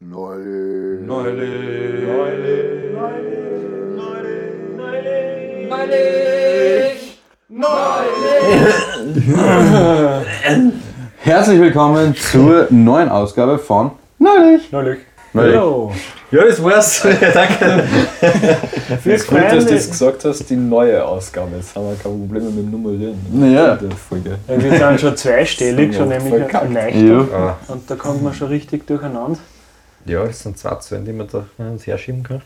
[0.00, 1.04] Neulich.
[1.04, 1.58] Neulich.
[11.18, 13.90] Herzlich willkommen zur neuen Ausgabe von
[14.20, 14.70] Neulich.
[14.70, 14.98] Neulich.
[15.32, 15.56] Neulich.
[16.30, 17.02] Ja, das war's.
[17.34, 17.82] Danke.
[19.02, 21.56] Fürs Gut, dass du das gesagt hast, die neue Ausgabe.
[21.56, 23.18] Jetzt haben wir keine Probleme mit dem Nummerieren.
[23.32, 23.74] Naja.
[23.74, 24.38] In der Folge.
[24.46, 27.08] Ja, Wir sind schon zweistellig, schon Ja, nämlich ein.
[27.08, 27.56] Ja.
[27.66, 29.40] Und da kommt man schon richtig durcheinander.
[30.08, 32.42] Ja, das sind zwei Zellen, die man da uns herschieben kann.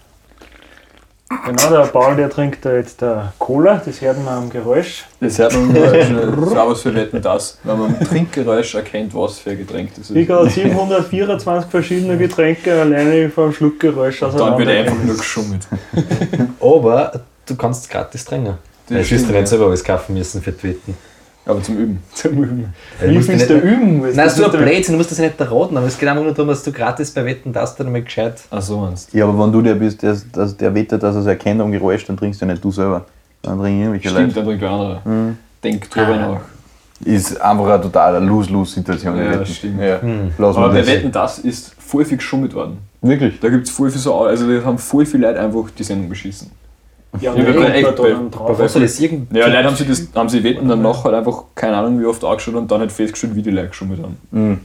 [1.46, 5.04] Genau, der Paul, der trinkt da jetzt der Cola, das hört man am Geräusch.
[5.18, 6.10] Das hört man nur als
[6.54, 10.16] was für Wetten das, wenn man im Trinkgeräusch erkennt, was für ein Getränk das ist.
[10.16, 14.72] Ich habe 724 verschiedene Getränke alleine vom Schluckgeräusch Dann wird auseinander.
[14.72, 15.66] einfach nur geschummelt.
[16.60, 18.58] Aber du kannst gratis trinken.
[18.88, 20.94] Das Das wirst du stimmt, nicht selber alles kaufen müssen für die Wetten.
[21.44, 22.02] Aber zum Üben.
[22.14, 22.72] Zum Üben.
[23.00, 24.00] Ja, Wie musst du üben?
[24.02, 26.08] Nein, das ist so ein Blödsinn, du musst das ja nicht erraten, aber es geht
[26.08, 28.40] einfach nur darum, dass du gratis bei Wetten das dann mal gescheit.
[28.50, 31.22] Ach so meinst Ja, aber wenn du der bist, der, dass der wettet, dass er
[31.22, 33.06] es erkennt am Geräusch, dann trinkst du ja nicht du selber.
[33.42, 34.34] Dann trinken irgendwelche Stimmt, Leute.
[34.34, 35.00] dann trinkt andere.
[35.64, 36.40] Denk drüber nach.
[37.04, 39.16] Ist einfach eine totale Lose-Lose-Situation.
[39.16, 39.46] Ja, Wetten.
[39.46, 39.80] stimmt.
[39.80, 40.00] Ja.
[40.00, 40.30] Hm.
[40.38, 40.86] Aber bei.
[40.86, 42.78] Wetten das ist voll viel geschummelt worden.
[43.00, 43.40] Wirklich?
[43.40, 46.08] Da gibt es voll viel so, also da haben voll viele Leute einfach die Sendung
[46.08, 46.52] beschissen.
[47.20, 48.56] Ja, Ja, wir können echt da bei- dann drauf.
[48.58, 49.34] Das irgend.
[49.36, 52.24] Ja, Leute haben sie, das, haben sie Wetten danach halt einfach, keine Ahnung wie oft
[52.24, 54.16] angeschaut und dann halt festgestellt, wie die Leute geschummelt haben.
[54.30, 54.60] Mhm.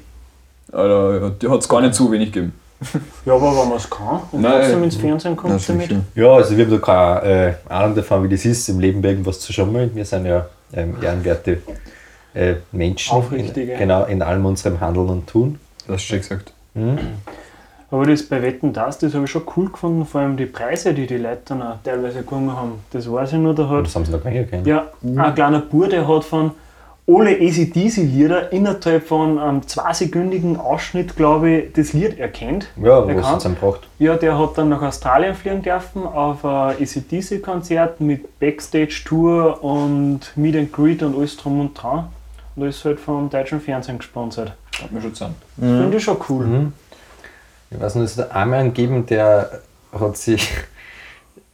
[0.72, 2.54] Alter, ja, die hat es gar nicht so wenig gegeben.
[3.26, 5.90] Ja, aber wenn man es kann und Nein, trotzdem ins Fernsehen kommt Das damit.
[5.90, 6.02] sicher.
[6.16, 6.78] Ja, also wir haben da
[7.20, 9.92] keine äh, Ahnung davon, wie das ist, im Leben irgendwas zu schummeln.
[9.96, 11.58] Wir sind ja ähm, ehrenwerte
[12.34, 13.14] äh, Menschen.
[13.14, 13.74] Aufrichtige.
[13.74, 15.60] In, genau, in allem unserem Handeln und Tun.
[15.88, 16.54] Das hast du schon gesagt.
[17.90, 20.94] Aber das bei Wetten das, das habe ich schon cool gefunden, vor allem die Preise,
[20.94, 22.74] die die Leute dann auch teilweise gewonnen haben.
[22.92, 24.68] Das weiß ich nur, da hat Das haben sie noch gar nicht erkannt.
[24.68, 26.52] ja, ein kleiner Bub, der hat von
[27.10, 32.68] alle ACDC-Lieder innerhalb von einem zweisekündigen Ausschnitt, glaube ich, das Lied erkennt.
[32.76, 33.38] Ja, was erkannt.
[33.38, 33.88] es dann braucht.
[34.00, 40.56] Ja, der hat dann nach Australien fliegen dürfen auf ein ACDC-Konzert mit Backstage-Tour und Meet
[40.58, 42.08] and Greet und alles drum und dran.
[42.58, 44.52] Und das ist halt vom deutschen Fernsehen gesponsert.
[44.82, 45.36] Hat mir schon zusammen.
[45.56, 46.46] Das finde ich schon cool.
[46.46, 46.74] Mhm.
[47.70, 49.62] Ich weiß nicht, es hat einmal einen gegeben, der
[50.00, 50.50] hat sich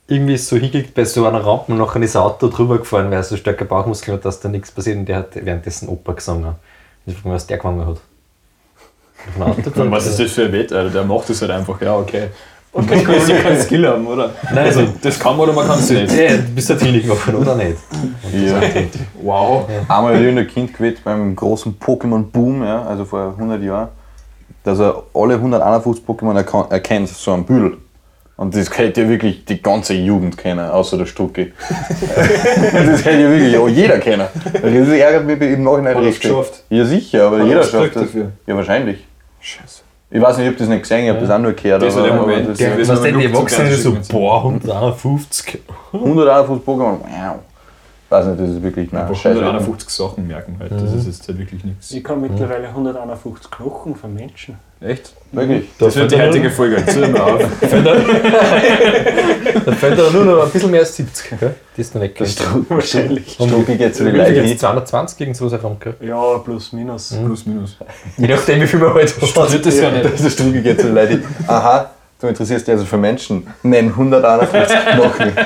[0.08, 3.18] irgendwie so hingekriegt bei so einer Rampe und nachher ist ein Auto drüber gefahren, weil
[3.18, 6.56] er so starke Bauchmuskeln hat, dass da nichts passiert und der hat währenddessen Oper gesungen.
[7.06, 7.98] Ich frage mich, was der gewonnen hat.
[7.98, 9.92] Auf ein Auto gefahren?
[9.92, 10.90] Was ist das für ein Wett, Alter?
[10.92, 12.28] Der macht das halt einfach, ja, okay.
[12.76, 14.32] Okay, Du kannst ja keinen Skill haben, oder?
[14.52, 16.12] Nein, also, Das kann man oder man kann es nicht.
[16.12, 17.78] ja, du bist halt hingegangen, oder nicht?
[17.92, 18.62] Und das Ja.
[19.22, 19.70] Wow.
[19.88, 23.90] Einmal habe ich ein Kind gewählt beim großen Pokémon-Boom, ja, also vor 100 Jahren,
[24.64, 27.78] dass er alle 151 Pokémon erkennt, so ein Büdel.
[28.36, 31.54] Und das hätte ja wirklich die ganze Jugend kennen, außer der Stucki.
[31.70, 34.28] das hätte ja wirklich auch jeder kennen.
[34.54, 36.30] Das ärgert mich im Nachhinein Hat richtig.
[36.32, 36.64] geschafft?
[36.70, 38.04] Ja, sicher, aber Hat jeder schafft das.
[38.04, 38.32] dafür?
[38.48, 39.06] Ja, wahrscheinlich.
[39.40, 39.82] Scheiße.
[40.10, 41.82] Ich weiß nicht, ich habe das nicht gesehen, ich habe das auch nur gehört.
[41.82, 45.60] Das ist aber, aber das der- Was denn die Erwachsenen so, boah, 151.
[45.92, 47.36] 151 Pokémon, wow.
[48.14, 49.40] Weiß nicht, das ist wirklich, nein, Einfach scheiße.
[49.40, 50.72] 151 Sachen merken halt.
[50.72, 51.90] Das ist jetzt halt wirklich nichts.
[51.92, 54.56] Ich kann mittlerweile 151 Knochen von Menschen.
[54.82, 55.14] Echt?
[55.32, 55.70] Wirklich.
[55.80, 56.86] Das wird die heutige Folge.
[56.86, 57.42] Zieh mal auf.
[59.66, 61.40] Da fällt aber nur noch ein bisschen mehr als 70.
[61.40, 61.56] Gell?
[61.76, 62.66] Die ist noch nicht Das gegangen.
[62.70, 63.34] Wahrscheinlich.
[63.34, 64.58] Strucki geht zu Wie den jetzt hin.
[64.60, 65.96] 220 gegen sowas herum, gell?
[66.02, 67.16] Ja, plus minus.
[67.26, 67.78] Plus, minus.
[68.18, 69.28] Je nachdem, wie viel man halt hat.
[69.28, 70.24] Studiert das ja nicht.
[70.24, 71.24] Der Strugi geht zu den.
[71.48, 71.90] Aha,
[72.24, 73.48] du interessierst dich also für Menschen.
[73.64, 75.32] Nenn 151 Knochen.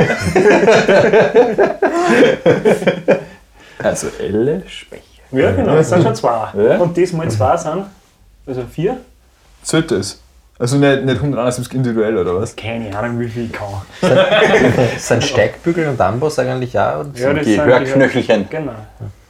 [3.79, 5.03] Also Elle Specher.
[5.31, 6.47] Ja, genau, das sind schon zwei.
[6.57, 6.77] Ja.
[6.77, 7.85] Und diesmal zwei sind,
[8.47, 8.97] also vier?
[9.61, 10.19] Zählt das?
[10.57, 12.55] Also nicht, nicht 171 individuell oder was?
[12.55, 13.67] Keine Ahnung, wie viel ich kann.
[14.97, 17.01] Sind Steigbügel und Amboss eigentlich auch?
[17.01, 18.49] Und Ja, das Die sind Hörknöchelchen.
[18.49, 18.71] Genau.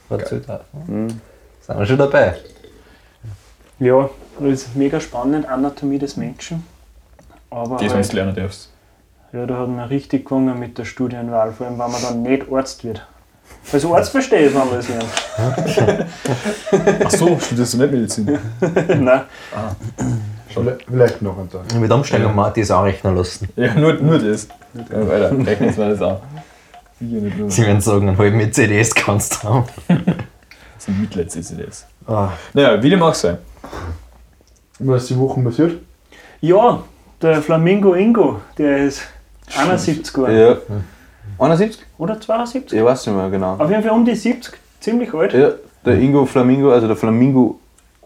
[0.08, 0.60] was zählt auch?
[0.86, 1.20] Sind
[1.66, 2.36] wir schon dabei?
[3.80, 4.08] Ja,
[4.40, 6.64] das ist mega spannend, Anatomie des Menschen.
[7.50, 8.70] Aber Das, wenn halt, du lernen darfst.
[9.32, 12.50] ja, da hat man richtig gewonnen mit der Studienwahl, vor allem wenn man dann nicht
[12.52, 13.06] Arzt wird.
[13.72, 16.06] Als Arzt verstehe ich, wenn man das lernt.
[17.04, 18.38] Ach so, studierst du nicht Medizin?
[19.00, 19.22] Nein.
[20.86, 21.74] Vielleicht noch ein Tag.
[21.74, 22.50] Mit Umsteigen ja.
[22.50, 23.48] die es auch rechnen lassen.
[23.56, 24.48] Ja, nur, nur das.
[24.74, 26.20] Ja, Alter, rechnen wir das auch.
[27.00, 29.64] Sie werden sagen, einen halben CDs kannst du haben.
[29.86, 31.86] Das sind Mitleids-CCDs.
[32.06, 32.30] Ah.
[32.54, 33.38] Naja, wie dem auch sei.
[34.80, 35.80] Was ist die Woche passiert?
[36.40, 36.82] Ja,
[37.20, 39.02] der Flamingo Ingo, der ist
[39.56, 40.38] 71 geworden.
[40.38, 40.56] Ja.
[41.38, 41.84] 71?
[41.98, 42.78] Oder 72?
[42.78, 43.56] Ich weiß nicht mehr genau.
[43.58, 45.32] Auf jeden Fall um die 70, ziemlich alt.
[45.32, 45.50] Ja,
[45.84, 47.58] der Ingo Flamingo, also der Flamingo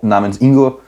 [0.02, 0.80] namens Ingo,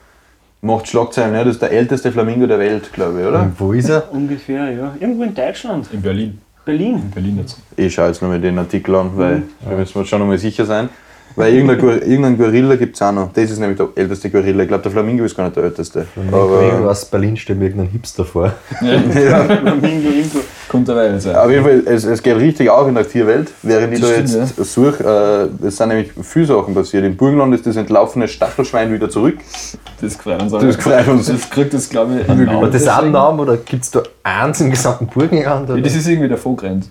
[0.61, 1.35] macht Schlagzeilen.
[1.35, 3.43] Ja, das ist der älteste Flamingo der Welt, glaube ich, oder?
[3.43, 4.13] Und wo ist er?
[4.13, 4.95] Ungefähr, ja.
[4.99, 5.89] Irgendwo in Deutschland.
[5.93, 6.41] In Berlin.
[6.65, 6.95] Berlin.
[6.97, 7.59] In Berlin jetzt.
[7.77, 10.39] Ich schaue jetzt noch mal den Artikel an, weil wir müssen uns schon noch mal
[10.39, 10.89] sicher sein.
[11.37, 13.33] Weil irgendein, Gor- irgendein Gorilla gibt es auch noch.
[13.33, 14.63] Das ist nämlich der älteste Gorilla.
[14.63, 16.07] Ich glaube, der Flamingo ist gar nicht der älteste.
[16.31, 18.53] Aber, aus Berlin stellt mir irgendein Hipster vor.
[18.81, 18.99] ja,
[19.45, 20.39] Flamingo, Ingo.
[20.69, 21.35] Kommt derweil sein.
[21.37, 24.15] auf jeden Fall, es, es geht richtig auf in der Tierwelt, während ich Das da
[24.29, 25.51] stimmt, jetzt suche.
[25.63, 27.05] Äh, es sind nämlich viele Sachen passiert.
[27.05, 29.39] Im Burgenland ist das entlaufene Stachelschwein wieder zurück.
[30.01, 31.27] Das gefreut uns Das gefreut uns.
[31.27, 32.73] Das kriegt das, glaube ich, einen Aber Namen.
[32.73, 33.13] das ist auch ein deswegen.
[33.13, 35.69] Name oder gibt es da eins im gesamten Burgenland?
[35.69, 35.83] Ja, Oder?
[35.83, 36.87] das ist irgendwie davor gerannt.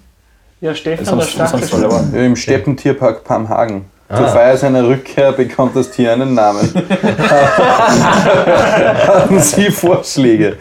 [0.62, 2.14] Ja, Stefan, der Stachelschwein.
[2.14, 3.86] Ja, Im Steppentierpark Pamhagen.
[4.10, 4.18] Ah.
[4.18, 6.70] Zur Feier seiner Rückkehr bekommt das Tier einen Namen.
[9.08, 10.56] Haben Sie Vorschläge?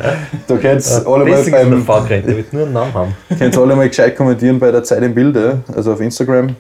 [0.47, 3.17] Da könnt ihr alle, mal beim- Fahrgerannt, der wird nur einen Namen haben.
[3.39, 6.55] könnt ihr alle mal gescheit kommentieren bei der Zeit im Bilde, also auf Instagram.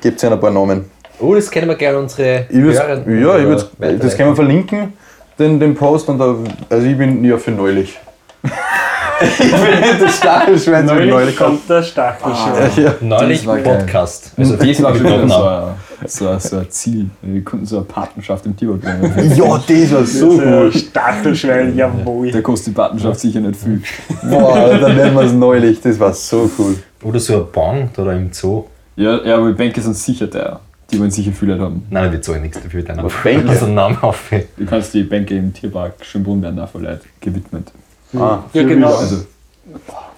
[0.00, 0.90] Gebt es ein paar Namen.
[1.18, 2.96] Oh, das kennen wir gerne unsere Ich ja,
[3.38, 4.94] ich würd's, das können wir verlinken,
[5.38, 6.08] den, den Post.
[6.08, 6.34] Und da,
[6.70, 7.98] also ich bin ja für neulich.
[9.20, 9.50] ich bin
[9.80, 11.36] nicht das Stachelschwein, so Neulich neulich.
[11.36, 12.70] kommt der Stachelschwein.
[12.76, 12.94] Ja.
[13.00, 13.44] Neulich.
[13.44, 14.32] Podcast.
[14.38, 14.74] Also wieder
[15.28, 15.74] schon
[16.06, 17.10] so so, ein, Ziel.
[17.22, 19.34] Wir konnten so eine Patenschaft im Tierpark werden.
[19.36, 20.74] ja, das war so Der gut.
[20.74, 22.30] Stachelschwein, jawohl.
[22.30, 23.82] Da kostet die Patenschaft sicher nicht viel.
[24.30, 25.80] Boah, dann nennen wir es neulich.
[25.80, 26.76] Das war so cool.
[27.02, 28.64] Oder so ein Band oder im Zoo.
[28.96, 30.60] Ja, ja, aber die Bänke sind sicher teuer.
[30.90, 31.86] Die wollen sicher viel Leute haben.
[31.88, 32.82] Nein, wir zahlen nichts dafür.
[32.82, 33.48] Dann Aber Bänke?
[33.48, 34.30] Also Namen auf.
[34.56, 37.70] Du kannst die Bänke im Tierpark Schönbrunn werden auch von Leuten gewidmet.
[38.16, 38.96] Ah, Ja, genau.
[38.96, 39.18] Also,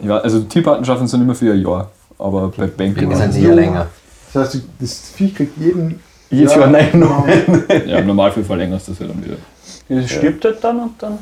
[0.01, 1.91] ja, also Tierpatenschaften sind immer für ein Jahr.
[2.19, 3.09] Aber bei Bänken.
[3.11, 3.87] Wir sind eher länger.
[4.33, 6.01] Das heißt, das Viech kriegt jeden.
[6.31, 6.91] Jedes Jahr nein.
[7.87, 9.37] Ja, im Normalfall verlängerst du das ja dann wieder.
[9.89, 11.19] Das stirbt halt dann und dann.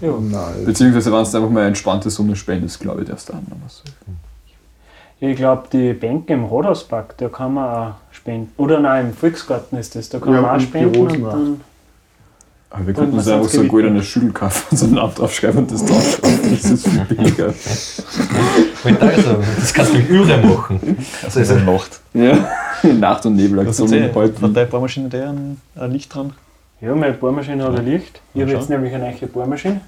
[0.00, 0.12] Ja.
[0.18, 0.64] Nein.
[0.64, 3.82] Beziehungsweise, wenn du einfach mal eine entspannte Summe spendest, glaube ich, darfst du dann was.
[5.20, 8.52] Ich glaube, die Bänke im Rathauspark, da kann man auch spenden.
[8.56, 11.00] Oder nein, im Volksgarten ist das, da kann Ja, man auch spenden.
[11.00, 11.60] Und dann,
[12.70, 13.70] Aber wir könnten uns einfach so eine gewidmet?
[13.70, 16.38] goldene Schüttel kaufen und so einen Namen draufschreiben und das draufschreiben.
[16.50, 17.48] Das ist viel billiger.
[17.48, 20.98] Ich dachte so, das kannst du mit Üre machen.
[21.24, 22.00] Also ist Nacht.
[22.14, 22.48] Ja.
[22.82, 23.90] Nacht- und Nebelaktion.
[23.90, 26.32] Hat deine Bohrmaschine der ein, ein Licht dran?
[26.80, 28.20] ja, meine Bohrmaschine hat ein Licht.
[28.34, 29.80] Ich habe jetzt nämlich eine neue Bohrmaschine.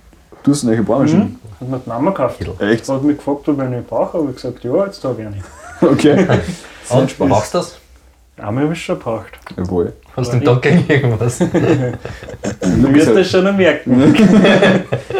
[0.42, 1.24] Du hast eine Bohrmaschine.
[1.24, 1.36] Mhm.
[1.60, 2.40] Hat mir die Mama gekauft.
[2.60, 2.88] Echt?
[2.88, 5.36] Hat mich gefragt, ob ich eine brauche, habe ich gesagt, ja, jetzt habe ich eine.
[5.82, 6.26] Okay.
[6.90, 7.78] Und brauchst du das?
[8.36, 9.38] Einmal habe ich es schon gebraucht.
[9.56, 9.92] Jawohl.
[10.16, 11.38] Du dem Tag gegen irgendwas?
[12.60, 14.14] Du wirst ist, das schon noch merken.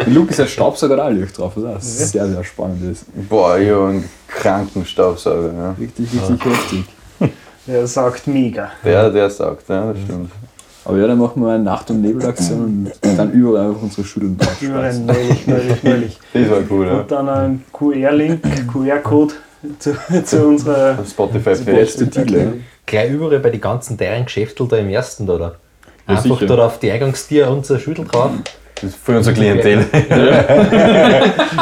[0.07, 3.05] Luke ist ein Staubsauger auch Licht drauf, was auch sehr, sehr spannend ist.
[3.29, 5.53] Boah, ich habe einen kranken Staubsauger.
[5.53, 5.71] Ja.
[5.79, 6.83] Richtig, richtig heftig.
[7.67, 8.71] Der sagt mega.
[8.83, 10.31] Der, der sagt, ja, das stimmt.
[10.83, 14.35] Aber ja, dann machen wir eine Nacht- und Nebelaktion und dann überall einfach unsere Schütteln
[14.59, 15.05] Überall draufschmeißen.
[15.05, 16.19] neulich, neulich, neulich.
[16.33, 16.93] Das war cool, ja.
[16.93, 18.41] Und dann ein QR-Link,
[18.71, 19.33] QR-Code
[19.77, 20.97] zu, zu unserer.
[21.05, 22.61] Spotify Spotify.
[22.85, 25.55] Gleich überall bei den ganzen teuren Geschäften da im ersten oder?
[26.07, 26.45] Ja, Einfach sicher.
[26.57, 28.31] da auf die Eingangstier unser Schüttel drauf.
[28.75, 29.85] Das ist für unser Klientel.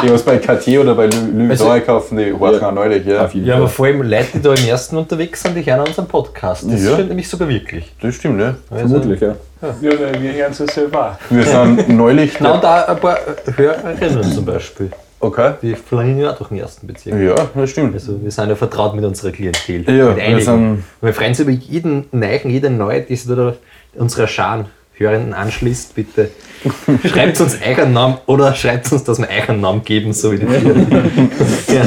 [0.02, 3.24] ich was bei Cartier oder bei Louis Also- kaufen, die horchen auch neulich, ja.
[3.26, 3.62] Auf jeden Ja, Fall.
[3.62, 6.64] aber vor allem Leute, die da im ersten unterwegs sind, die hören unseren Podcast.
[6.70, 6.92] Das Ja.
[6.94, 7.92] stimmt nämlich sogar wirklich.
[8.00, 8.54] Das stimmt, ja.
[8.70, 9.34] Also, Vermutlich, ja.
[9.62, 11.30] Ja, wir hören es selber auch.
[11.34, 12.32] Wir sind neulich.
[12.40, 13.18] Na, und auch ein paar
[13.56, 14.90] Hörerinnen zum Beispiel.
[15.22, 15.52] Okay.
[15.60, 17.20] Die fliegen ja auch durch den ersten Bezirk.
[17.20, 17.92] Ja, das stimmt.
[17.94, 19.84] Also wir sind ja vertraut mit unserer Klientel.
[19.86, 20.40] Ja, mit wir einigen.
[20.40, 23.54] sind- wir freuen uns über jeden Neuen, jeden Neuen, die sich da
[23.96, 26.30] unserer Scharen Hörenden anschließt, bitte.
[27.08, 30.38] Schreibt uns euren Namen oder schreibt uns, dass wir euch einen Namen geben, so wie
[30.38, 30.44] die
[31.74, 31.84] ja.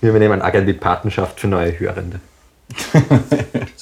[0.00, 2.20] Wir übernehmen auch gerne die Patenschaft für neue Hörende.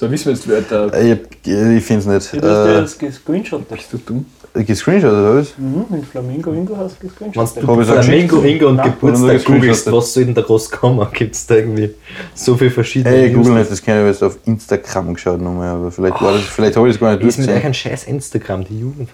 [0.03, 1.01] So, wissen wir jetzt, wer der.
[1.01, 2.43] Ich, ich finde es nicht.
[2.43, 3.69] Du hast Äh, das gescreenshottet.
[3.69, 4.27] Bist du dumm?
[4.53, 5.57] gescreenshot oder was?
[5.57, 7.63] Mhm, mit Flamingo Ingo hast du Wenn gescreenshottet.
[7.63, 8.43] du ich so Flamingo?
[8.43, 9.93] Ingo und Geburtstag googelst, gescreenshottet?
[9.93, 11.07] was soll denn da groß kommen?
[11.13, 11.95] Gibt es da irgendwie
[12.35, 13.31] so viele verschiedene Ey?
[13.31, 16.77] Google nicht, das kann ich jetzt auf Instagram geschaut nochmal, aber vielleicht, war das, vielleicht
[16.77, 17.71] habe ich es gar nicht Wie ist mit euch durchgesehen.
[17.71, 19.09] ein scheiß Instagram, die Jugend?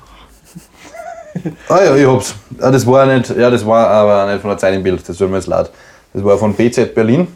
[1.68, 2.34] Ah ja, ich hab's.
[2.60, 5.18] Ah, das war nicht, ja, das war aber nicht von der Zeit im Bild, das
[5.18, 5.70] tut mir jetzt leid.
[6.14, 7.28] Das war von BZ Berlin.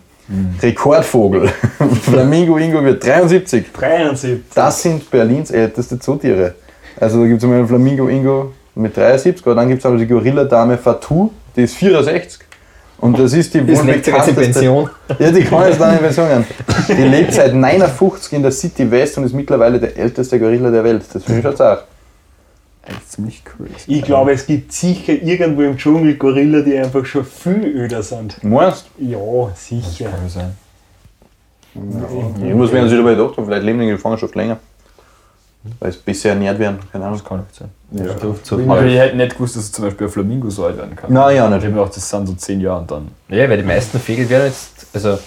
[0.62, 1.48] Rekordvogel.
[2.02, 3.72] Flamingo Ingo wird 73.
[3.72, 4.40] 73.
[4.54, 6.54] Das sind Berlins älteste Zootiere.
[6.98, 9.96] Also da gibt es einmal einen Flamingo Ingo mit 73, aber dann gibt es aber
[9.96, 12.40] die Gorilla-Dame Fatou, die ist 64.
[12.98, 14.88] Und das ist die wohl bekannteste- Pension.
[15.18, 16.44] Ja, die kann jetzt dann in Pension gehen.
[16.88, 20.84] Die lebt seit 59 in der City West und ist mittlerweile der älteste Gorilla der
[20.84, 21.02] Welt.
[21.12, 21.78] Das finde ich schon auch.
[22.84, 23.84] Eigentlich ziemlich crazy.
[23.86, 28.42] Ich glaube, es gibt sicher irgendwo im Dschungel Gorilla, die einfach schon viel öder sind.
[28.42, 29.18] Meinst Ja,
[29.54, 30.10] sicher.
[30.10, 30.56] Kann sein.
[31.74, 32.44] du?
[32.44, 34.58] Irgendwas werden sie dabei gedacht haben, vielleicht leben die in Gefangenschaft länger.
[35.78, 37.18] Weil sie besser ernährt werden, keine Ahnung.
[37.20, 37.68] Das kann nicht sein.
[37.92, 38.18] Ja.
[38.42, 41.12] So, Aber ich hätte nicht gewusst, dass zum Beispiel ein Flamingo so alt werden kann.
[41.12, 41.62] Nein, ja, Ich nicht.
[41.62, 43.08] habe mir gedacht, das sind so 10 Jahre und dann.
[43.28, 45.20] Ja, weil die meisten Vögel werden jetzt, also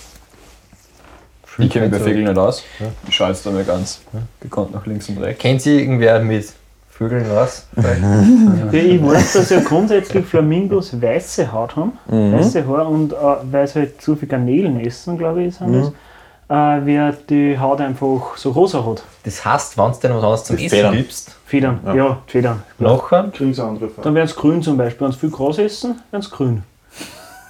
[1.57, 2.63] Ich kenne mich bei Vögeln nicht aus.
[3.07, 4.01] Ich schaue jetzt da mal ganz
[4.41, 5.41] gekonnt nach links und rechts.
[5.41, 6.51] kennt sie irgendwer mit
[6.97, 7.67] Vögeln aus?
[7.75, 13.15] Ja, ich weiß, dass ja grundsätzlich Flamingos weiße Haut haben, weiße Haare und äh,
[13.51, 15.91] weil sie halt zu viel Garnelen essen, glaube ich, sind das.
[16.47, 19.03] äh, wird die Haut einfach so rosa hat.
[19.25, 20.93] Das heißt, wenn du noch was anderes zum Die Essen Federn.
[20.95, 22.63] gibst, Federn, ja, Federn.
[22.79, 24.01] nachher, Kriegen sie andere Farbe.
[24.03, 25.05] Dann werden sie grün zum Beispiel.
[25.05, 26.63] Wenn sie viel Gras essen, werden sie grün.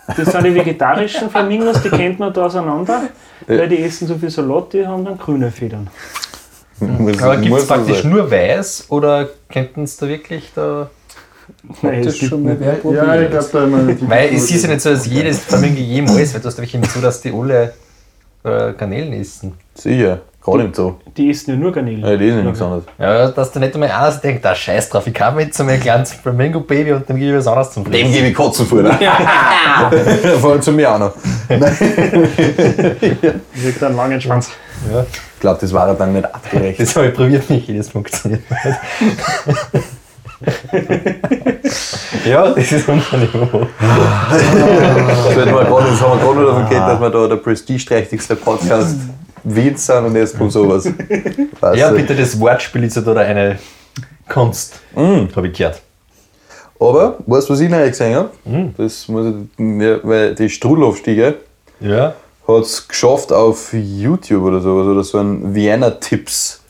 [0.07, 3.01] Das sind die vegetarischen Flamingos, die kennt man da auseinander,
[3.47, 5.87] weil die essen so viel Salat, die haben dann grüne Federn.
[6.79, 8.09] Muss- aber gibt es praktisch sagen.
[8.09, 10.89] nur weiß oder könnten es da wirklich da.
[11.81, 13.29] Nein, es gibt schon wer Ja, ich probiert?
[13.31, 16.41] glaube, da immer die Weil es ist ja nicht so, dass jedes Flamingo jemals, weil
[16.41, 17.73] du hast nämlich so, dass die alle
[18.43, 19.53] äh, Garnelen essen.
[19.75, 20.93] Sicher, gerade im Zoo.
[21.17, 22.01] Die essen ja nur Garnelen.
[22.01, 22.83] Ja, die ist ja nichts anderes.
[22.99, 25.63] Ja, dass da nicht einmal einer sich denkt, da scheiß drauf, ich kann mit so
[25.63, 28.13] einem kleinen Flamingo-Baby und dem gebe ich was anderes zum Dem Fressen.
[28.13, 28.93] gebe ich Katzenfutter.
[30.39, 31.13] Vor allem zu mir auch noch.
[33.61, 34.51] Kriegt einen langen Schwanz.
[35.35, 36.79] Ich glaube, das war dann nicht artgerecht.
[36.79, 38.77] Das habe ich probiert, nicht jedes funktioniert nicht.
[42.25, 43.67] ja, das ist unser Niveau.
[43.79, 48.35] Das wird mal gerade, das haben wir gerade davon geredet, dass wir da der prestigeträchtigste
[48.35, 48.97] Podcast
[49.43, 50.85] Wiens sind und jetzt kommt sowas.
[51.59, 53.59] Weißt Ja, bitte, das Wortspiel ist ja da eine
[54.27, 55.27] Kunst, Mm.
[55.35, 55.81] habe ich gehört.
[56.79, 58.29] Aber, weißt du, was ich noch gesehen habe?
[58.77, 61.35] Das muss ich, weil die Strudelhofstiege
[61.79, 62.13] Ja.
[62.47, 66.61] hat es geschafft auf YouTube oder sowas, oder so ein Vienna-Tipps.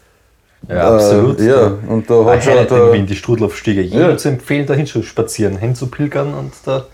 [0.69, 1.39] Ja, absolut.
[1.39, 3.81] Äh, ja, und da hat schon in der, Wien, die Strudelhofstiege.
[3.81, 4.17] Jedem Ja.
[4.17, 6.86] zu empfehlen, da hinzuspazieren, hinzupilgern und da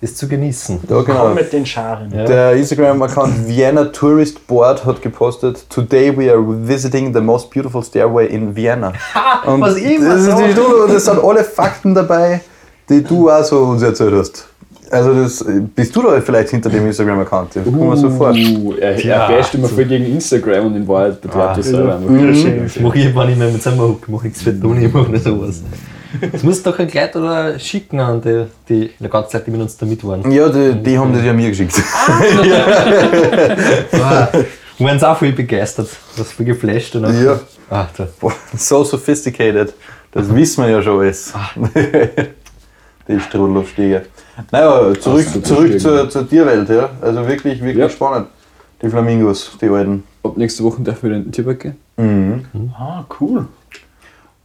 [0.00, 0.80] ist zu genießen.
[0.88, 1.28] ja, Komm genau.
[1.34, 2.12] mit den Scharen.
[2.12, 2.24] Ja.
[2.24, 8.26] Der Instagram-Account Vienna Tourist Board hat gepostet, Today we are visiting the most beautiful stairway
[8.26, 8.92] in Vienna.
[9.46, 12.40] Und was ich immer das, und das sind alle Fakten dabei,
[12.88, 14.48] die du auch so uns erzählt hast.
[14.92, 15.44] Also das,
[15.74, 17.56] bist du da vielleicht hinter dem Instagram-Account?
[17.56, 18.30] Das kommt mir so vor.
[18.32, 21.96] Uh, er, er basht immer voll gegen Instagram und in Wahrheit betreibt Ah, er selber
[21.96, 22.62] einfach.
[22.62, 25.10] Das mache ich immer nicht mehr mit Sommerhook, ich mache nichts für Toni, ich mache
[25.10, 25.62] nicht sowas.
[26.30, 29.62] Das muss doch ein Kleid oder schicken an die, die, die ganze Zeit, die mit
[29.62, 30.30] uns da mit waren.
[30.30, 31.72] Ja, die, die haben das ja mir geschickt.
[34.78, 36.94] Wir waren auch voll begeistert, was voll geflasht.
[36.96, 37.40] Und Ja.
[37.70, 37.88] Ach.
[38.20, 39.72] Boah, so sophisticated.
[40.10, 41.32] Das wissen wir ja schon alles.
[43.08, 44.02] Die Strudelhofstiege.
[44.50, 45.78] Naja, zurück, super zurück Stiege.
[45.78, 46.68] zur, zur Tierwelt.
[46.68, 46.90] Ja.
[47.00, 47.88] Also wirklich, wirklich Ja.
[47.88, 48.28] spannend.
[48.80, 50.04] Die Flamingos, die alten.
[50.22, 51.60] Ab nächste Woche darf wieder in den Tierpark
[51.98, 52.46] gehen.
[52.78, 53.46] Ah, cool.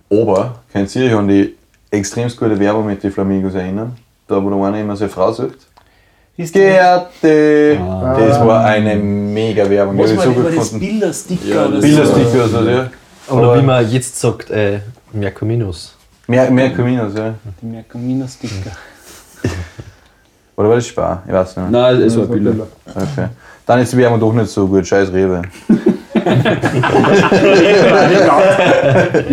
[0.10, 1.56] Aber, könnt ihr euch an die
[1.92, 3.96] extrem gute Werbung mit den Flamingos erinnern?
[4.28, 5.58] Da, wo der eine immer seine Frau sucht.
[6.36, 7.78] Ist die- Gerte!
[8.18, 9.98] Das war eine mega Werbung.
[9.98, 10.80] Was ich war so das, gut das.
[10.80, 11.88] Bildersticker Ja, oder das- so?
[11.88, 12.90] Bildersticker, also, ja.
[13.30, 14.80] Oder Aber wie man jetzt sagt, äh,
[15.14, 15.97] Mercominus.
[16.28, 17.34] Mehr, mehr Caminos, ja.
[17.62, 18.72] Die Mercamino-Sticker.
[20.58, 21.24] Oder war das Spar?
[21.26, 21.72] Ich weiß nicht.
[21.72, 22.68] Nein, es war Bilder.
[22.86, 23.28] Okay.
[23.66, 24.86] Dann ist die Werbung doch nicht so gut.
[24.86, 25.42] Scheiß Rewe.
[26.28, 26.34] Ich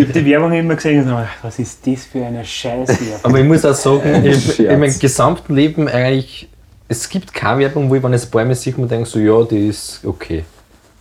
[0.05, 3.19] habe die Werbung immer gesehen und dachte, was ist das für eine Scheißwerbung?
[3.25, 6.49] Aber ich muss auch sagen, ich, in meinem gesamten Leben eigentlich,
[6.87, 9.69] es gibt keine Werbung, wo ich, wenn ich Bäume sehe, mir denke, so, ja, die
[9.69, 10.45] ist okay.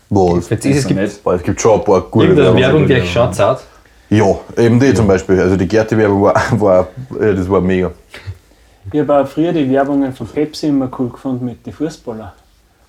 [0.09, 0.49] Was?
[0.49, 1.23] Jetzt ist, es gibt nicht.
[1.23, 2.87] Boah, es gibt schon ein paar gute irgendeine Werbung.
[2.87, 3.57] Werbung, die euch schon.
[4.13, 5.39] Ja, eben die zum Beispiel.
[5.39, 6.87] Also die Gerte-Werbung war, war,
[7.19, 7.91] äh, das war mega.
[8.91, 12.31] Ich habe auch früher die Werbungen von Pepsi immer cool gefunden mit den Fußballern.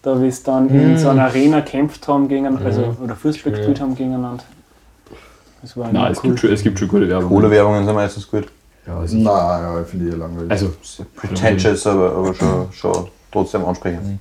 [0.02, 3.80] Da wie sie dann in so einer Arena gekämpft haben gegen, also oder Fußball gespielt
[3.80, 4.44] haben gegeneinander.
[5.62, 6.30] Das war immer Nein, es cool.
[6.30, 7.30] gibt, schon, es gibt schon gute Werbung.
[7.30, 8.44] Coole Werbungen sind meistens gut.
[8.86, 10.50] Ja, also, nein, ja, ich finde die langweilig.
[10.50, 10.74] Also,
[11.16, 14.18] Pretentious, aber, aber schon, schon trotzdem ansprechend.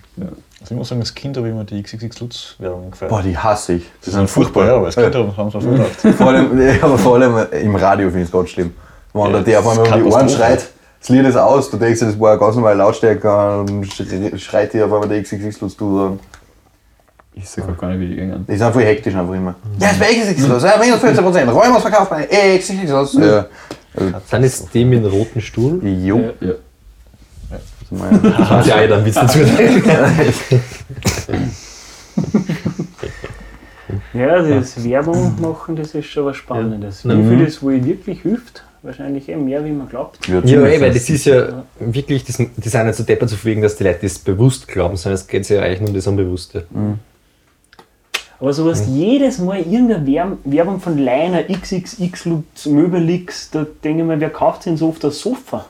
[0.61, 3.09] Also ich muss sagen, als Kind habe ich mir die XXX Lutz Werbung gefallen.
[3.09, 3.83] Boah, die hasse ich.
[4.05, 6.17] die sind furchtbar, ja, aber als Kind haben sie mir voll gedacht.
[6.17, 8.73] Vor allem, ja, aber vor allem im Radio finde ich es ganz schlimm.
[9.13, 10.65] Wenn Ja, der, auf einmal um die Ohren schreit,
[10.99, 13.85] das Lied ist aus, du denkst, dir, das war eine ganz normale Lautstärke und
[14.39, 16.19] schreit- dir auf einmal der XXX-Lutz du an.
[17.33, 18.45] ich sag auch gar nicht, wie die gehen.
[18.47, 19.55] Die sind voll hektisch einfach immer.
[19.79, 22.25] Ja, es war XXX-Lutz, ja, minus 15%, Räumen verkauft bei
[22.57, 23.13] XXX-Lutz.
[23.15, 23.45] Ja.
[24.29, 25.85] Sind es die mit dem roten Stuhl?
[25.85, 26.31] Jo.
[26.39, 26.53] Ja.
[27.91, 29.39] Haben sie auch dann Witz dazu.
[34.13, 37.03] Ja, das Werbung machen, das ist schon was Spannendes.
[37.03, 37.17] Ja.
[37.17, 40.19] Wie viel das wohl wirklich hilft, wahrscheinlich eh mehr, wie man glaubt.
[40.27, 41.09] Ja, ziemlich ey, weil fest.
[41.09, 43.99] das ist ja wirklich, das, die sind nicht so deppert zu verwegen, dass die Leute
[44.03, 46.65] das bewusst glauben, sondern es geht ja eigentlich nur um das Unbewusste.
[48.43, 54.05] Aber sowas jedes Mal irgendeine Werb- Werbung von Leiner, XXX Lutz, Möbelix, da denke ich
[54.09, 55.63] mir, wer kauft denn so oft das Sofa?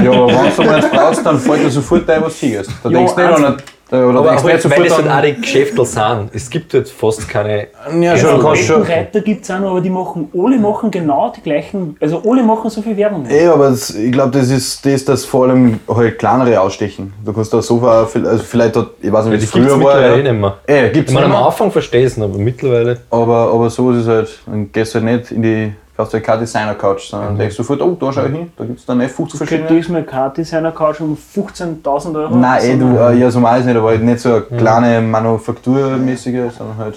[0.00, 2.70] Ja, aber wenn du mal brauchst, dann fällt dir sofort ein, was siehst.
[2.84, 3.56] Da Ja, denkst du nicht an
[3.90, 6.30] oder Aber halt, nicht weil das halt auch die Geschäfte sind.
[6.32, 7.68] Es gibt halt fast keine.
[8.00, 8.82] Ja, schon, Also kannst schon.
[8.82, 12.42] Reiter gibt es auch noch, aber die machen, alle machen genau die gleichen, also alle
[12.42, 13.26] machen so viel Werbung.
[13.26, 17.12] Ey, aber das, ich glaube, das ist das, das vor allem halt kleinere ausstechen.
[17.24, 19.76] Du kannst da Sofa, also vielleicht dort, ich weiß nicht, wie Das es früher war.
[19.76, 20.32] mittlerweile eh Ja.
[20.32, 20.56] nicht mehr.
[20.66, 21.44] Ey, gibt's Ich meine, am.
[21.44, 22.98] Anfang es noch, aber mittlerweile.
[23.10, 24.28] Aber, aber so ist es halt.
[24.46, 27.80] Dann gehst du halt nicht in die kaufst du ja keine Designer-Couch, sondern denkst sofort,
[27.80, 29.80] oh, da schau ich hin, da gibt es dann nicht 50 Okay, verschiedene.
[29.80, 32.36] diesmal keine Designer-Couch um 15.000 Euro.
[32.36, 35.00] Nein, eh, du, äh, ja, so mal ist nicht, aber halt nicht so eine kleine
[35.00, 36.96] Manufakturmäßige, sondern halt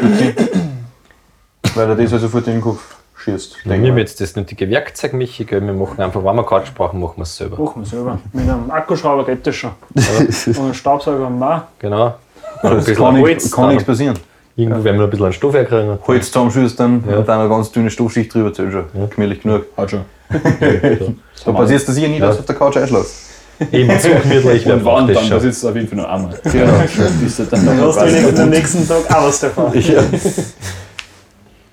[0.00, 0.50] Boutique.
[1.74, 3.64] Weil er das halt sofort in den Kopf schießt.
[3.64, 5.60] Wir haben jetzt das nötige Werkzeug, Michi, gell?
[5.62, 7.62] wir machen einfach, wenn wir Couch brauchen, machen wir es selber.
[7.62, 8.18] Machen wir selber.
[8.32, 9.70] Mit einem Akkuschrauber geht das schon.
[9.94, 11.62] Und einem Staubsauger haben wir auch.
[11.78, 12.14] Genau.
[12.62, 12.76] Das Ein
[13.24, 14.18] bisschen kann, nichts passieren.
[14.56, 15.98] Irgendwo werden wir noch ein bisschen ein Stoffwerk kriegen.
[16.06, 17.18] Holz zusammenschustern Ja.
[17.18, 18.84] und dann eine ganz dünne Stoffschicht drüber zählt schon.
[19.10, 19.64] Gemütlich genug.
[19.76, 20.04] Hat schon.
[21.44, 23.30] Da passiert es dir nie, dass du auf der Couch einschläfst.
[23.70, 25.40] Eben, zugemütlich, wer Und wann das dann, da schon.
[25.40, 26.38] sitzt auf jeden Fall noch einmal.
[26.44, 26.64] Genau.
[26.66, 29.72] Dann Dann hast du was wenigstens am nächsten Tag auch was davon.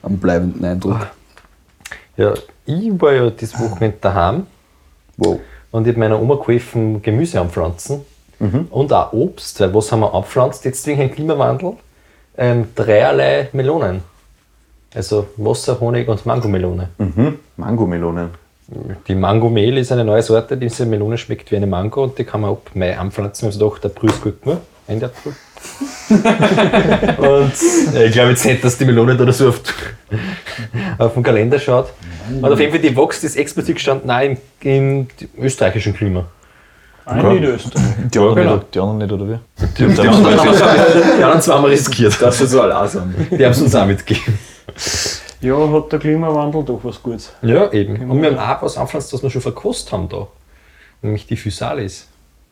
[0.04, 1.08] am bleibenden Eindruck.
[2.18, 2.34] Ja,
[2.66, 4.46] ich war ja das Wochenende daheim
[5.18, 5.40] Wow.
[5.72, 8.02] und ich habe meiner Oma geholfen, Gemüse anpflanzen
[8.72, 11.74] und auch Obst, weil was haben wir anpflanzt jetzt wegen dem Klimawandel?
[12.42, 14.02] Ähm, dreierlei Melonen.
[14.96, 16.90] Also Wasser, Honig und Mangomelone.
[16.98, 17.38] Mhm.
[17.56, 18.30] Mangomelonen.
[19.08, 22.42] Die Mangomehl ist eine neue Sorte, diese Melone schmeckt wie eine Mango und die kann
[22.42, 23.46] man ab Mai anpflanzen.
[23.46, 24.62] Also doch, der ist gut gemacht.
[24.88, 25.34] Ende April.
[27.20, 29.72] und äh, ich glaube jetzt nicht, dass die Melone da so oft
[30.98, 31.94] auf dem Kalender schaut.
[32.42, 36.26] Und auf jeden Fall, die wächst, ist explizit gestanden, nein, im, im österreichischen Klima.
[37.05, 37.84] Ein Niederösterreich.
[38.13, 38.55] Die anderen, genau.
[38.55, 39.39] nicht, die anderen nicht, oder wie?
[39.77, 40.38] Die, die, anderen,
[41.17, 42.22] die anderen zweimal riskiert.
[42.22, 43.13] Das ist so langsam.
[43.29, 44.38] Die haben es uns auch mitgegeben.
[45.41, 47.34] Ja, hat der Klimawandel doch was Gutes.
[47.41, 48.10] Ja, eben.
[48.10, 50.27] Und wir haben auch was anpflanzt, was wir schon verkostet haben da.
[51.01, 52.08] Nämlich die Physalis.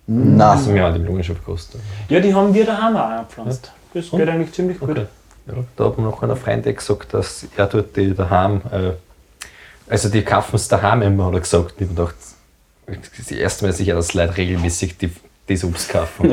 [0.07, 0.41] Nein.
[0.41, 1.79] Also wir haben die Melone schon verkostet.
[2.09, 3.71] Ja, die haben wir daheim auch eingepflanzt.
[3.93, 4.89] Das geht eigentlich ziemlich gut.
[4.89, 5.05] Okay.
[5.45, 8.91] Ja, da hat mir noch einer Freund eh gesagt, dass er dort die daheim, äh,
[9.87, 11.73] also die kaufen es daheim immer, hat er gesagt.
[11.73, 12.15] Und ich hab mir gedacht,
[12.97, 15.09] das ist das erste Mal sicher, dass Leute regelmäßig die,
[15.47, 16.29] das Obst kaufen.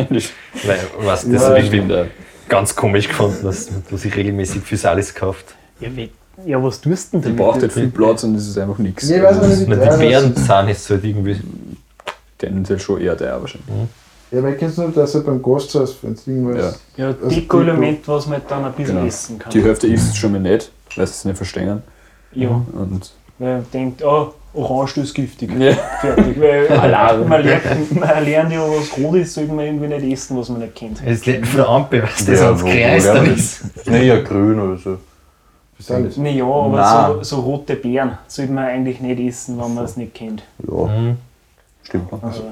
[0.65, 2.11] Weil, was, das Ja, habe ich irgendwie
[2.49, 5.55] ganz komisch gefunden, dass man sich regelmäßig Physalis kauft.
[5.81, 5.89] Ja,
[6.45, 7.37] ja was tust du denn Die damit?
[7.39, 9.09] braucht halt viel Platz und das ist einfach nichts.
[9.09, 10.07] Ich weiß nicht, Na, die.
[10.07, 11.41] Bärenzahn ist halt irgendwie.
[12.39, 13.69] Tendenziell schon eher der wahrscheinlich.
[14.31, 16.81] Ja, weil kennst du dass er beim Gasthaus, wenn es irgendwas.
[16.97, 19.07] Ja, Also Deko-Element, was man dann ein bisschen Genau.
[19.07, 19.53] essen kann.
[19.53, 21.83] Die Hälfte isst es schon mal nicht, weil sie es nicht verstehen.
[22.33, 25.51] Ja, Und weil man denkt, oh, Orange ist giftig.
[25.59, 25.73] ja.
[26.01, 26.41] Fertig.
[26.41, 27.29] Weil Alarm.
[27.29, 30.61] man, lernt, man lernt ja, was rot ist, sollte man irgendwie nicht essen, was man
[30.61, 31.01] nicht kennt.
[31.05, 33.33] Es lebt von der Ampel, was das Ja, als wo- wo Kreis lernen dann wir
[33.35, 33.65] ist.
[33.87, 34.99] Nee, ja, grün oder so.
[35.79, 36.17] Was ist das?
[36.17, 39.97] Nee, ja, aber so, so rote Beeren sollte man eigentlich nicht essen, wenn man es
[39.97, 40.43] nicht kennt.
[40.67, 41.17] Ja, Mhm.
[41.87, 42.13] Stimmt.
[42.23, 42.43] Also,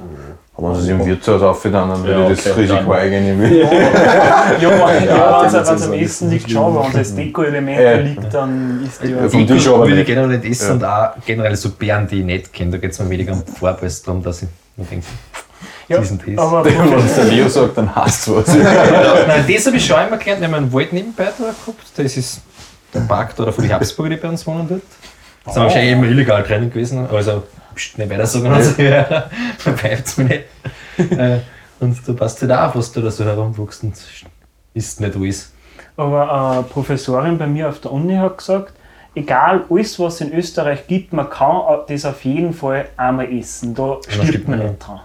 [0.57, 3.43] Aber wenn sie sich im Wirtshaus aufgetan, dann würde Ja, ich das okay, Risiko eingehen.
[3.43, 3.73] Ja, ja,
[4.61, 5.93] ja, Ja, wenn es am.
[5.93, 7.93] Essen liegt, schon, wenn es als Deko-Element Ja.
[7.95, 9.29] liegt, dann ist die ja.
[9.29, 12.21] Vom Ich Tisch aber würde ich generell nicht essen und auch generell so Beeren, die
[12.21, 12.71] ich nicht kenne.
[12.73, 15.07] Da geht es mir weniger um die als darum, dass ich mir denke,
[15.89, 16.39] Ja, diesen Test.
[16.39, 18.47] aber Wenn es der Leo sagt, dann hasst du was.
[18.49, 20.41] Nein, das habe ich schon einmal gelernt.
[20.41, 21.87] Wir haben einen Wald nebenbei da gehabt.
[21.97, 22.41] Das ist
[22.93, 24.83] der Park da von den Habsburger, die bei uns wohnen dort.
[25.45, 27.07] Das sind wahrscheinlich immer illegal drinnen gewesen.
[27.13, 27.43] Also,
[27.75, 30.45] pst, nicht weiter sagen, also, ja, verpfeift mir nicht.
[31.19, 31.41] Äh,
[31.81, 33.95] Und du passt halt auch, was du da so herumwuchst und
[34.75, 35.53] isst nicht alles.
[35.97, 38.73] Aber eine Professorin bei mir auf der Uni hat gesagt,
[39.15, 43.75] egal alles, was es in Österreich gibt, man kann das auf jeden Fall einmal essen.
[43.75, 45.01] Da stirbt man, nicht dran.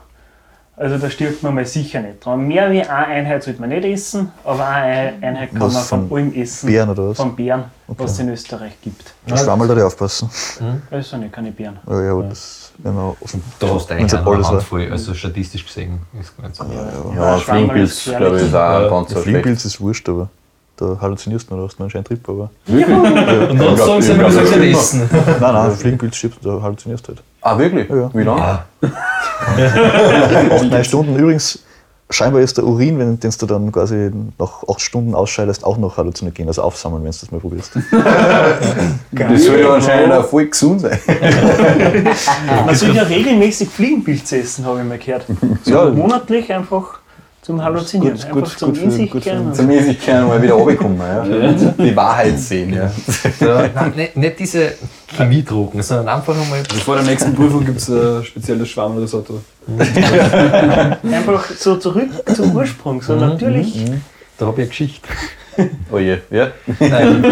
[0.79, 2.47] Also da stirbt man mal sicher nicht dran.
[2.47, 6.17] Mehr wie eine Einheit sollte man nicht essen, aber eine Einheit kann Was, man von
[6.17, 6.67] allem essen.
[6.67, 7.17] Beeren oder was?
[7.17, 9.13] Von Beeren, was es in Österreich gibt.
[9.27, 10.29] Ja, Schwammerl da aufpassen.
[10.89, 11.79] Das sind ja keine Beeren.
[11.85, 13.43] Ja, ja, aber das werden wir offen.
[13.59, 14.47] Da hast du eigentlich nicht eine.
[14.47, 15.99] Handvoll, also statistisch gesehen.
[16.17, 16.63] Ist nicht so.
[16.63, 19.19] Ja, Schwammerl Fliegenpilz, ist glaube ich, ist auch Ja, ein ganz so.
[19.19, 20.29] Fliegenpilz ist wurscht, aber
[20.77, 22.49] da halluzinierst du noch, da hast du einen schönen Trip, aber.
[22.69, 25.09] Und dann sagen sie, ich wir glaub, sollen das nicht essen.
[25.11, 27.23] Nein, nein, Fliegenpilz stirbst du, da halluzinierst du halt.
[27.41, 27.89] Ah, wirklich?
[27.89, 28.09] Ja.
[28.13, 28.59] Wie lange?
[30.51, 31.15] Acht, neun Stunden.
[31.15, 31.59] Übrigens,
[32.09, 35.97] scheinbar ist der Urin, wenn den du dann quasi nach acht Stunden ausscheidest, auch noch
[35.97, 37.71] halluzinogen, also aufsammeln, wenn du das mal probierst.
[39.11, 40.97] Das soll ja anscheinend auch voll gesund sein.
[42.65, 45.25] Man soll ja regelmäßig Fliegenpilze essen, habe ich mal gehört.
[45.63, 45.89] So Ja.
[45.89, 46.99] monatlich einfach
[47.49, 48.13] zum Halluzinieren.
[48.13, 49.09] Gut, einfach gut, zum gut in sich.
[49.09, 50.99] Zum kann mal wieder runterkommen.
[50.99, 51.23] Ja.
[51.83, 52.75] Die Wahrheit sehen.
[52.75, 52.91] Ja.
[53.73, 54.73] nein, nicht, nicht diese
[55.17, 56.59] Chemiedrogen, sondern einfach einmal.
[56.59, 59.41] Also vor der nächsten Prüfung gibt es ein spezielles Schwammrisotto.
[61.11, 63.83] Einfach so zurück zum Ursprung, so natürlich.
[64.37, 65.09] Da habe ich eine Geschichte.
[65.91, 66.19] Oh je.
[66.29, 66.51] Ja.
[66.79, 67.23] Nein,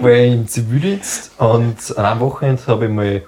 [0.00, 3.22] war ich im Zivildienst und an einem Wochenende habe ich mal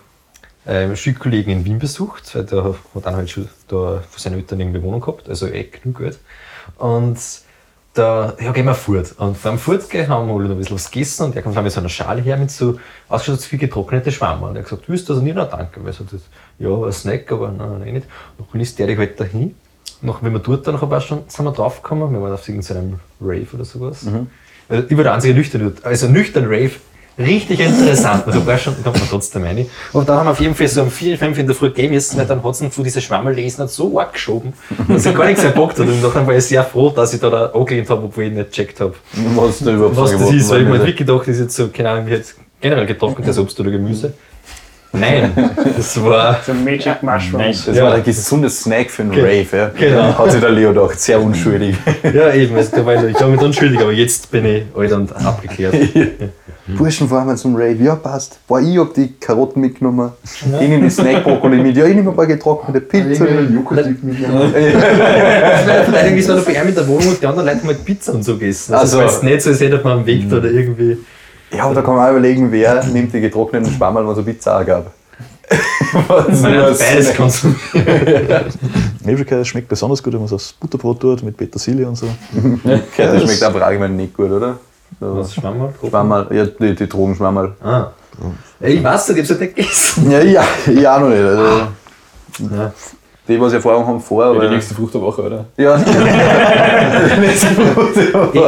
[0.66, 4.61] ähm, Schulkollegen in Wien besucht, weil der hat dann halt schon da von seinen Eltern
[4.61, 6.18] irgendwie Wohnung gehabt, also eh genug Geld.
[6.79, 7.18] Und
[7.94, 9.14] da ja, gehen wir fort.
[9.18, 11.73] Und beim Fortgehen haben wir alle noch ein bisschen was gegessen und er kommt mit
[11.73, 14.51] so einer Schale her mit so ausgeschaut wie getrocknete Schwammerl.
[14.51, 15.35] Und er hat gesagt, willst du das nicht?
[15.35, 15.83] Na, danke.
[15.83, 16.25] Weil ich gesagt,
[16.59, 18.07] ja, ein Snack, aber nein, nein, nicht.
[18.38, 19.57] Und dann ist der die halt dahin.
[20.03, 22.49] Nach, wenn wir dort dann nach ein paar Stunden sind wir draufgekommen, wir waren auf
[22.49, 24.07] irgendeinem Rave oder sowas.
[24.68, 25.77] Also, ich war der einzige nüchtern.
[25.83, 26.73] Also nüchtern Rave,
[27.20, 28.26] richtig interessant.
[28.26, 29.66] Ein paar Stunden kommt man trotzdem rein.
[29.92, 32.18] Aber dann haben wir auf jeden Fall so um 4, 5 in der Früh müssen,
[32.18, 34.52] weil dann hat es von dieser Schwammerlesen so arg geschoben,
[34.88, 35.87] dass ich gar nichts erbockt hat.
[35.87, 38.50] Und nachher war ich sehr froh, dass ich da, da angelehnt habe, obwohl ich nicht
[38.50, 38.94] gecheckt habe,
[39.37, 40.50] Was da überhaupt was das ist.
[40.50, 43.38] Weil ich mir wirklich gedacht, das ist jetzt so, keine Ahnung, wie jetzt generell getrocknetes
[43.38, 44.12] Obst oder Gemüse.
[44.92, 45.33] Nein,
[45.76, 46.40] das war.
[46.44, 47.64] So Magic Mushrooms.
[47.66, 47.85] Das Ja.
[47.85, 49.68] war der gesunde Snack für einen Ge- Rave, ja.
[49.68, 50.18] genau.
[50.18, 51.76] Hat sich der Leo gedacht, sehr unschuldig.
[52.12, 54.64] Ja, eben, also, da war ich, ich habe mich dann schuldig, aber jetzt bin ich
[54.76, 55.74] alt und abgeklärt.
[56.76, 58.38] Burschen fahren wir zum Rave, ja passt.
[58.46, 60.11] Boah, ich hab die Karotten mitgenommen.
[60.24, 63.30] Ich nehme die Snack-Brokkoli mit, ja, ich nehme ein paar getrocknete Irgendwie mit.
[63.30, 63.85] einen Joghurt war
[65.85, 67.85] vielleicht irgendwie so noch bei einem in der Wohnung und die anderen Leute haben halt
[67.85, 68.74] Pizza und so gegessen.
[68.74, 69.09] Also, Ach so.
[69.09, 70.98] es ist nicht so, als hätte man am Weg da oder irgendwie.
[71.52, 74.61] Ja, aber da kann man auch überlegen, wer nimmt die getrockneten Schwammerl, was es Pizza
[74.61, 74.92] auch gab.
[75.92, 78.54] Man hat beides konsumiert.
[79.30, 82.06] Es schmeckt besonders gut, wenn man es aufs Butterbrot tut, mit Petersilie und so.
[82.64, 84.61] Okay, das schmeckt einfach allgemein nicht gut, oder?
[84.98, 85.72] Was, Schwammerl?
[85.88, 87.55] Schwammerl, ja, die, die Drogenschwammerl.
[87.62, 87.90] Ah.
[88.61, 90.11] Ich weiß ich hab's halt nicht gegessen.
[90.11, 91.20] Ja, ja, ja, noch nicht.
[91.20, 91.44] Also,
[92.55, 92.72] Ja.
[93.29, 95.44] die, was Erfahrung haben vorher, Ja, die nächste Frucht der Woche, oder?
[95.57, 97.96] Ja, die nächste Frucht.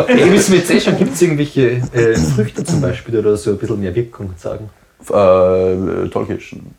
[0.08, 3.36] Ich, ich wissen jetzt eh schon, gibt es irgendwelche äh, Früchte zum Beispiel, die oder
[3.36, 4.68] so ein bisschen mehr Wirkung sagen?
[5.08, 6.74] Äh, Tollkirschen.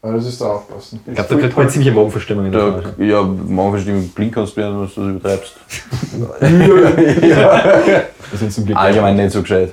[0.00, 1.00] Aber das ist da aufpassen.
[1.06, 3.04] Ich glaube, da kriegt man ziemliche Magenverstimmung in der Da, Phase.
[3.04, 5.54] ja, stimmt, blind kannst du werden, was du übertreibst.
[8.30, 9.72] Das sind zum Glück Allgemein nicht so gescheit.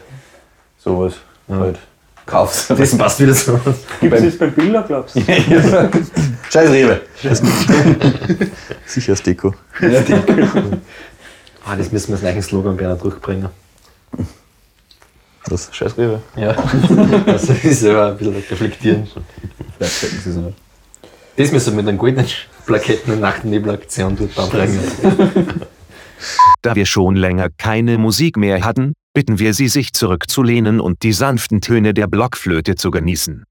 [0.77, 1.15] Sowas.
[1.49, 1.77] Halt.
[2.25, 2.67] Kauf's.
[2.75, 3.59] Das passt wieder so.
[3.99, 5.21] Gibt es das bei Billa, glaubst du?
[5.21, 7.01] Scheiß Rewe.
[8.85, 9.53] Sicher als Deko.
[11.67, 13.49] Ah, das müssen wir als neuen Slogan gerne durchbringen.
[15.47, 16.21] Das scheiß Rewe.
[16.36, 16.51] Ja.
[16.51, 19.08] Also das ist ja ein bisschen reflektieren.
[19.77, 20.58] Vielleicht checken sie es nicht.
[21.38, 22.27] Das müssen wir mit den goldenen
[22.65, 24.79] Plaketten in Nacht-Nebel-Aktion dort anbringen.
[26.62, 31.12] Da wir schon länger keine Musik mehr hatten, bitten wir Sie, sich zurückzulehnen und die
[31.12, 33.43] sanften Töne der Blockflöte zu genießen.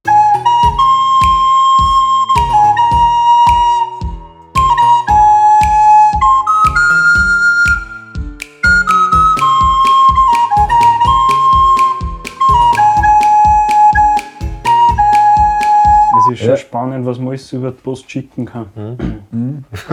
[16.34, 16.56] Ist schon Ja.
[16.56, 18.66] spannend, was man alles über die Post schicken kann.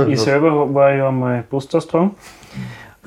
[0.08, 2.12] Ich selber war ja mal Postaustragung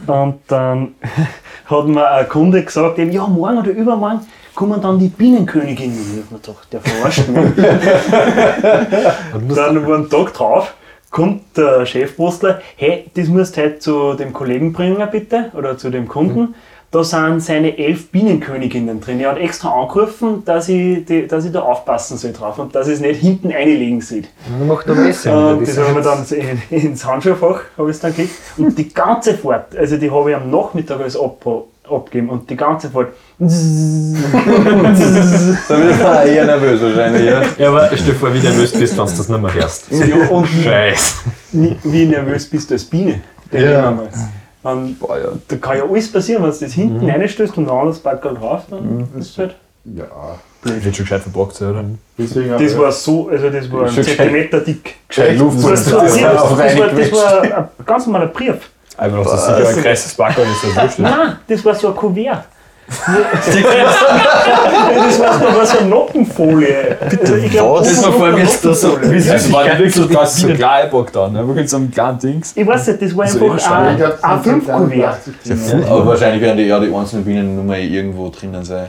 [0.07, 0.95] und dann
[1.67, 4.21] hat mir ein Kunde gesagt, eben, ja, morgen oder übermorgen
[4.55, 5.97] kommen dann die Bienenköniginnen.
[5.97, 7.57] Ich hab mir gedacht, der verarscht mich.
[9.57, 10.75] dann war ein Tag drauf,
[11.11, 15.91] kommt der Chefpostler, hey, das musst du heute zu dem Kollegen bringen, bitte, oder zu
[15.91, 16.55] dem Kunden.
[16.95, 19.19] Da sind seine elf Bienenköniginnen drin.
[19.19, 22.87] Er hat extra angerufen, dass ich, die, dass ich da aufpassen soll drauf und dass
[22.87, 24.29] ich es nicht hinten einlegen sieht.
[24.65, 25.57] Macht aber besser.
[25.57, 26.25] Und das habe ich dann
[26.71, 28.35] in, ins Handschuhfach habe ich es dann gelegt.
[28.57, 31.45] Und die ganze Fahrt, also die habe ich am Nachmittag als Ab
[31.91, 33.09] abgegeben und die ganze Fahrt.
[33.41, 33.49] Da
[35.83, 37.43] wird man auch eher nervös wahrscheinlich, ja.
[37.59, 39.91] Ja, aber stell dir vor, wie nervös bist, wenn du das nicht mehr hörst.
[39.91, 41.17] Ja, und Scheiße.
[41.51, 43.21] wie, wie nervös bist du als Biene?
[43.51, 43.99] Ja.
[44.13, 45.29] ich Und Boah, ja.
[45.47, 48.63] da kann ja alles passieren, wenn du das hinten reinstößt und dann anderes Backel drauf,
[48.71, 49.55] dann ist es halt.
[49.85, 51.85] Ja, Wird schon gescheit verpackt sein, oder?
[52.17, 52.59] deswegen auch.
[52.59, 54.95] Das war so, also das war ein Zentimeter dick.
[55.07, 55.59] Gescheit Luft.
[55.59, 58.55] Das war, so, Das das, war das, war, das, ein ganz normaler Brief.
[58.97, 60.99] Einfach noch so sicher ein krasses Backerl ist das wurscht.
[61.01, 62.45] Nein, das war so ein Kuvert.
[62.87, 63.09] Das
[65.19, 66.97] war, war so eine Noppenfolie.
[67.01, 67.89] Also ich glaub, was?
[67.89, 68.99] das Das war vor allem jetzt da so.
[69.01, 71.47] Wie Also war wirklich so so, das so eingepackt da, ne?
[71.47, 72.53] Wirklich so ein kleinen Dings.
[72.55, 73.87] Ich weiß nicht, das war einfach Edelstahl.
[73.87, 75.19] ein A5-Kuvert.
[75.89, 78.87] Aber wahrscheinlich werden die, ja, die einzelnen Bienen nur mal irgendwo drinnen sein.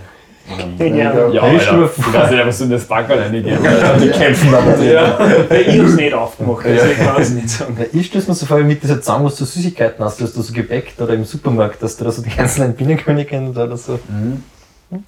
[0.79, 1.85] Ja, Ja, Ja, Alter.
[1.85, 3.57] ist einfach so in das Backerl reingehen.
[4.01, 4.83] Die kämpfen dann.
[4.85, 5.17] Ja.
[5.49, 7.77] ich habe es nicht aufgemacht, ich kann es nicht sagen.
[7.93, 10.41] Ich stelle mir so vor, wie mit dieser Zange, was du Süßigkeiten hast, dass du
[10.41, 13.99] so gebäckt oder im Supermarkt, dass du da so die einzelnen Bienenkönigin oder so.
[14.07, 14.43] Hm,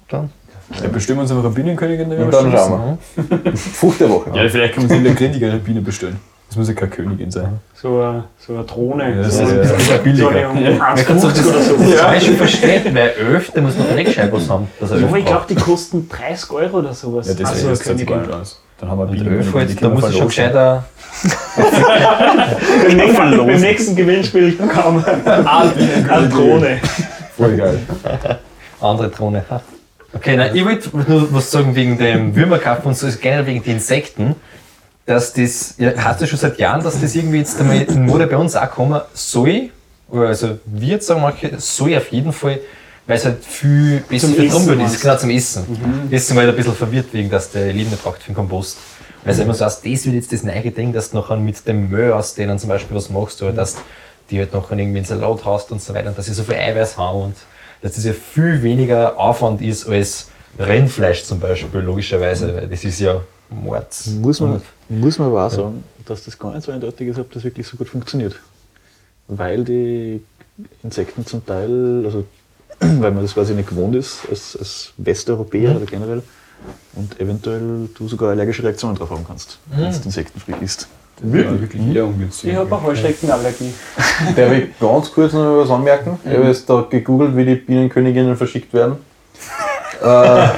[0.08, 0.30] Dann.
[0.82, 2.10] Ja, bestimmen uns einfach eine Bienenkönigin.
[2.12, 3.52] Und dann schauen wir.
[3.56, 4.30] Frucht der Woche.
[4.34, 6.16] Ja, vielleicht kann man sich eine grindigere Biene bestellen.
[6.48, 7.60] Das muss ja keine Königin sein.
[7.74, 9.10] So eine, so eine Drohne.
[9.10, 11.76] Ja, das so ist eine, ja so eine um Man kann so 1,50 oder so.
[11.76, 12.20] das ja.
[12.20, 15.26] schon verstehen, weil Öf, der muss noch eine Scheibe haben, dass er Ja, aber ich
[15.26, 17.28] glaube, die kosten 30 Euro oder sowas.
[17.28, 18.30] Ja, das so, wäre jetzt ganz Königin.
[18.80, 19.30] Dann haben wir.
[19.30, 20.84] Öf, die halt, da muss ich schon gescheiter.
[22.86, 26.80] Beim nächsten, Gewinnspiel kam eine Drohne.
[27.36, 27.78] Voll geil.
[28.80, 29.44] Andere Drohne.
[30.14, 33.62] Okay, nein, ich wollte nur was sagen wegen dem Würmerkampf und so, ist generell wegen
[33.62, 34.36] den Insekten.
[35.08, 38.26] Dass das, ja, hast du schon seit Jahren, dass das irgendwie jetzt einmal in Mode
[38.26, 39.70] bei uns auch kommen soll,
[40.10, 42.60] oder also wir jetzt sagen manche, soll auf jeden Fall,
[43.06, 45.64] weil es halt viel besser Zum für die Essen Umwelt ist, genau zum Essen.
[46.10, 48.34] Jetzt sind wir halt ein bisschen verwirrt wegen, dass der Lieb nicht braucht für den
[48.34, 48.76] Kompost.
[49.24, 51.66] Weil es immer so heißt, das wird jetzt das neue Ding, dass du nachher mit
[51.66, 53.76] dem Müll aus denen zum Beispiel was machst, oder dass
[54.30, 56.56] die halt nachher irgendwie einen Salat hast und so weiter, und dass sie so viel
[56.56, 57.36] Eiweiß haben und
[57.80, 63.00] dass das ja viel weniger Aufwand ist als Rennfleisch zum Beispiel, logischerweise, weil das ist
[63.00, 64.06] ja Mords.
[64.06, 67.32] Muss man, muss man aber auch sagen, dass das gar nicht so eindeutig ist, ob
[67.32, 68.36] das wirklich so gut funktioniert.
[69.26, 70.22] Weil die
[70.82, 72.24] Insekten zum Teil, also
[72.80, 76.22] weil man das quasi nicht gewohnt ist als, als Westeuropäer oder generell
[76.94, 80.88] und eventuell du sogar allergische Reaktionen drauf haben kannst, wenn du Insekten frei isst.
[81.20, 81.60] Wirklich?
[81.60, 82.50] wirklich eher ungünstig.
[82.50, 83.72] Ich habe eine Heuschreckenallergie.
[84.36, 86.18] Darf ich ganz kurz noch was anmerken?
[86.24, 88.96] Ich habe jetzt da gegoogelt, wie die Bienenköniginnen verschickt werden.
[90.02, 90.48] Äh,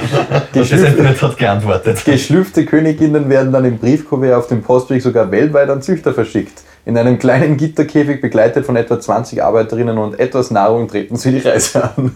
[0.53, 2.05] geschlüpfte, Internet hat geantwortet.
[2.05, 6.63] geschlüpfte Königinnen werden dann im Briefkuvert auf dem Postweg sogar weltweit an Züchter verschickt.
[6.85, 11.47] In einem kleinen Gitterkäfig begleitet von etwa 20 Arbeiterinnen und etwas Nahrung treten sie die
[11.47, 12.15] Reise an.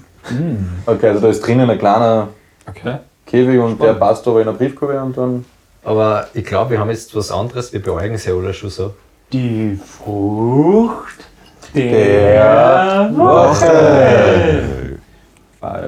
[0.87, 2.29] Okay, also da ist drinnen ein kleiner
[2.67, 2.97] Okay.
[3.25, 5.45] Käfig und der passt aber in ein Briefkuvert und dann.
[5.83, 8.93] Aber ich glaube, wir haben jetzt was anderes, wir beäugen es ja alle schon so.
[9.31, 11.15] Die Frucht
[11.73, 14.99] Der der Woche.
[15.61, 15.81] Ah,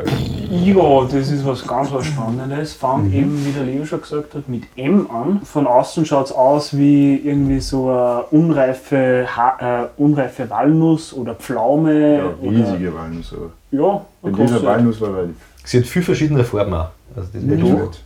[0.49, 2.73] Ja, das ist was ganz was Spannendes.
[2.73, 5.41] Fängt eben, wie der Leo schon gesagt hat, mit M an.
[5.43, 11.35] Von außen schaut es aus wie irgendwie so eine unreife, ha äh, unreife Walnuss oder
[11.35, 12.17] Pflaume.
[12.17, 13.33] Ja, oder, riesige Walnuss.
[13.33, 14.65] aber Ja, Denn eine dieser große.
[14.65, 16.89] Walnuss war relativ Sie hat viel verschiedene Formen auch.
[17.15, 17.99] Also das schon- gut.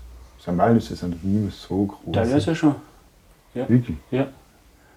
[0.43, 2.15] Sind Walnüsse sind nie so groß.
[2.15, 2.75] Teilweise schon.
[3.53, 3.97] Wirklich?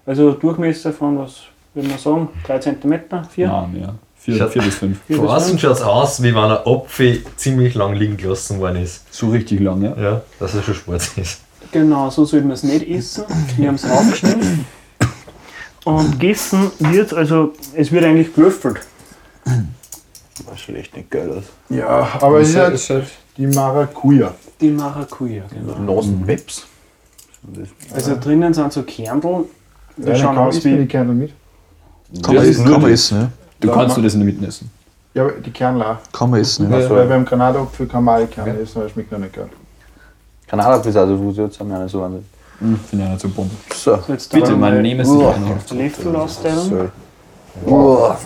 [0.07, 1.43] Also Durchmesser von, was
[1.75, 3.49] würde man sagen, 3 cm, 4?
[3.49, 3.95] Nein, mehr.
[4.25, 4.99] Vier, Schaut- vier bis fünf.
[5.11, 9.03] Von außen schaut es aus, wie wenn ein Apfel ziemlich lang liegen gelassen worden ist.
[9.13, 9.95] So richtig lang, ja.
[10.01, 11.41] Ja, dass er schon Sport ist.
[11.73, 13.25] Genau, so sollte man es nicht essen.
[13.59, 14.65] Wir haben es raufgeschnitten.
[15.85, 18.81] Und gegessen wird, also es wird eigentlich gewürfelt.
[19.45, 21.45] Das schaut echt nicht geil aus.
[21.69, 23.07] Ja, aber es ist halt ist halt
[23.37, 24.35] die Maracuja.
[24.61, 25.97] Die Maracuja, genau.
[25.97, 26.65] Nasenwebs.
[27.95, 29.45] Also drinnen sind so Kernel,
[29.99, 30.87] die Ja, schauen kann aus ich mir die wie.
[30.87, 31.33] Kerne mit.
[32.23, 33.29] Kann man ist essen, kann man essen, ja.
[33.65, 34.71] Du Ja, kannst du das in der Mitte essen.
[35.15, 35.97] Ja, aber die Kerne auch.
[36.13, 36.79] Kann man essen, ja.
[36.79, 36.91] Ja.
[36.91, 39.49] Weil beim Granatapfel kann man alle Kerne essen, weil es schmeckt noch nicht geil.
[40.47, 42.25] Kanalapfel ist also Fusion, jetzt haben wir eine so an.
[42.59, 43.51] Finde ich nicht so bunt.
[43.75, 43.99] So.
[44.09, 45.35] Jetzt Bitte, man mal nehme sich Uah.
[45.35, 45.79] einen.
[45.79, 46.59] Löffel austeilen.
[46.69, 46.89] Sorry.
[47.67, 48.19] Uah.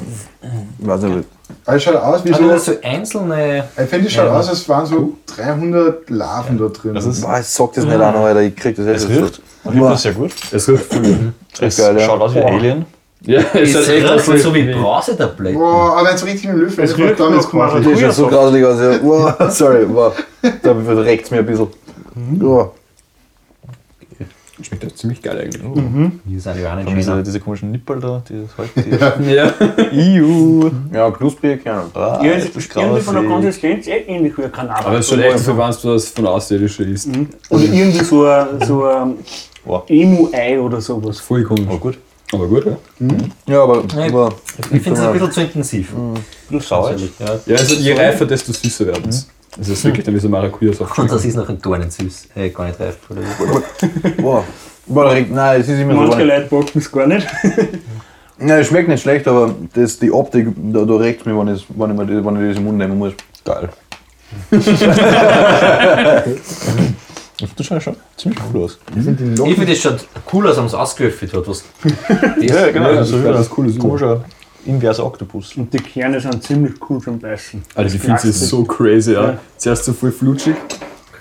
[0.79, 1.27] Weiß nicht,
[1.65, 2.49] Aber es schaut aus wie Also so.
[2.51, 3.65] das so einzelne.
[3.77, 4.39] Ich finde, es schaut Ja.
[4.39, 6.95] aus, als waren so 300 Larven da drin.
[6.95, 8.43] Das ist- Boah, ich sag das nicht noch, Alter.
[8.43, 9.41] Ich krieg das jetzt Es riecht.
[9.73, 10.33] Ich das sehr gut.
[10.53, 11.33] Es riecht viel.
[11.61, 12.07] Es geil, ja.
[12.07, 12.87] schaut aus wie Alien.
[13.23, 15.59] Ja, Es schaut echt riecht so wie Brausetabletten.
[15.59, 16.85] Boah, aber jetzt richtig mit dem Löffel.
[16.85, 17.73] Es das riecht dann jetzt gemacht.
[17.75, 17.91] Maracuja.
[17.93, 18.81] Das schaut so grauselig aus.
[18.81, 19.03] Ja.
[19.03, 20.13] Wow, sorry, wow.
[20.63, 21.69] Da verreckt mir ein bisschen.
[22.39, 22.71] Wow.
[24.61, 25.63] Schmeckt echt ziemlich geil eigentlich.
[26.27, 29.53] Hier sind ja auch nicht diese, diese komischen Nippel da, dieses halt, die Ja.
[29.93, 30.69] Iu.
[30.93, 31.85] Ja, knusprige Kerne.
[31.95, 33.25] Ah, Ja, das es ist ist irgendwie von der.
[33.25, 34.81] Konsistenz eh ähnlich wie ein Kanal.
[34.85, 37.09] Aber es ist schon echt so, wenn du das von Außerirdischen isst.
[37.51, 39.15] Oder irgendwie so ein, so ein.
[39.87, 41.21] Emu-Ei oder sowas.
[41.21, 41.67] Voll komisch.
[41.71, 41.99] Oh, gut.
[42.33, 42.77] Aber gut, ja.
[43.47, 43.85] Ja, aber.
[43.95, 44.11] Nein.
[44.13, 45.93] aber Ich finde es ein bisschen zu intensiv.
[46.61, 46.95] Sauer.
[47.19, 47.27] Ja.
[47.47, 49.29] Ja, also je reifer, desto süßer werden es.
[49.61, 50.99] Es ist wirklich dann wie so Maracuja-Saft.
[50.99, 52.29] Und das ist noch ein Dornen süß.
[52.37, 52.97] Äh, gar nicht reif.
[53.09, 54.23] Oder wie?
[54.23, 54.45] wow.
[54.87, 56.01] Boah, regt- Nein, es ist immer so.
[56.01, 57.27] Manche Leute packen es gar nicht.
[58.39, 61.67] Nein, es schmeckt nicht schlecht, aber das, die Optik, da, da regt mich, wenn ich,
[61.77, 63.13] wenn, ich mir das, wenn ich das im Mund nehmen muss.
[63.45, 63.69] Geil.
[67.57, 68.79] Das schaut schon ziemlich cool aus.
[68.95, 69.55] Das sind die Ich Locken.
[69.55, 71.47] finde, das schaut cool aus, wenn man es ausgelöffelt hat.
[71.47, 71.65] Was
[72.41, 72.93] Ja, genau.
[72.95, 73.75] Das so ist wie was Cooles.
[73.75, 74.25] ein komischer
[74.67, 75.57] inverser Oktopus.
[75.57, 77.63] Und die Kerne sind ziemlich cool zum Beißen.
[77.75, 79.31] Also ich finde es so crazy, ja.
[79.31, 79.39] Ja.
[79.57, 80.57] Zuerst so voll flutschig,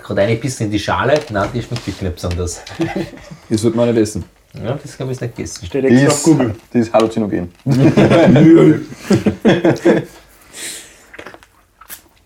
[0.02, 1.20] gerade ein bisschen in die Schale.
[1.30, 2.62] Nein, die schmeckt wirklich nicht besonders.
[3.48, 4.24] das wird man nicht essen.
[4.54, 5.66] Ja, das habe ich nicht gegessen.
[5.66, 6.54] Steht Die extra auf ist, Google.
[6.72, 7.52] die ist halluzinogen.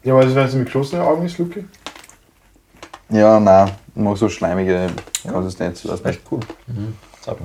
[0.05, 1.65] Ja, aber das war jetzt mit geschlossenen Augen ist, Luki?
[3.11, 4.87] Ja, nein, mag so schleimige
[5.31, 5.83] Konsistenz.
[5.83, 6.41] Das Echt cool.
[7.27, 7.37] Mal.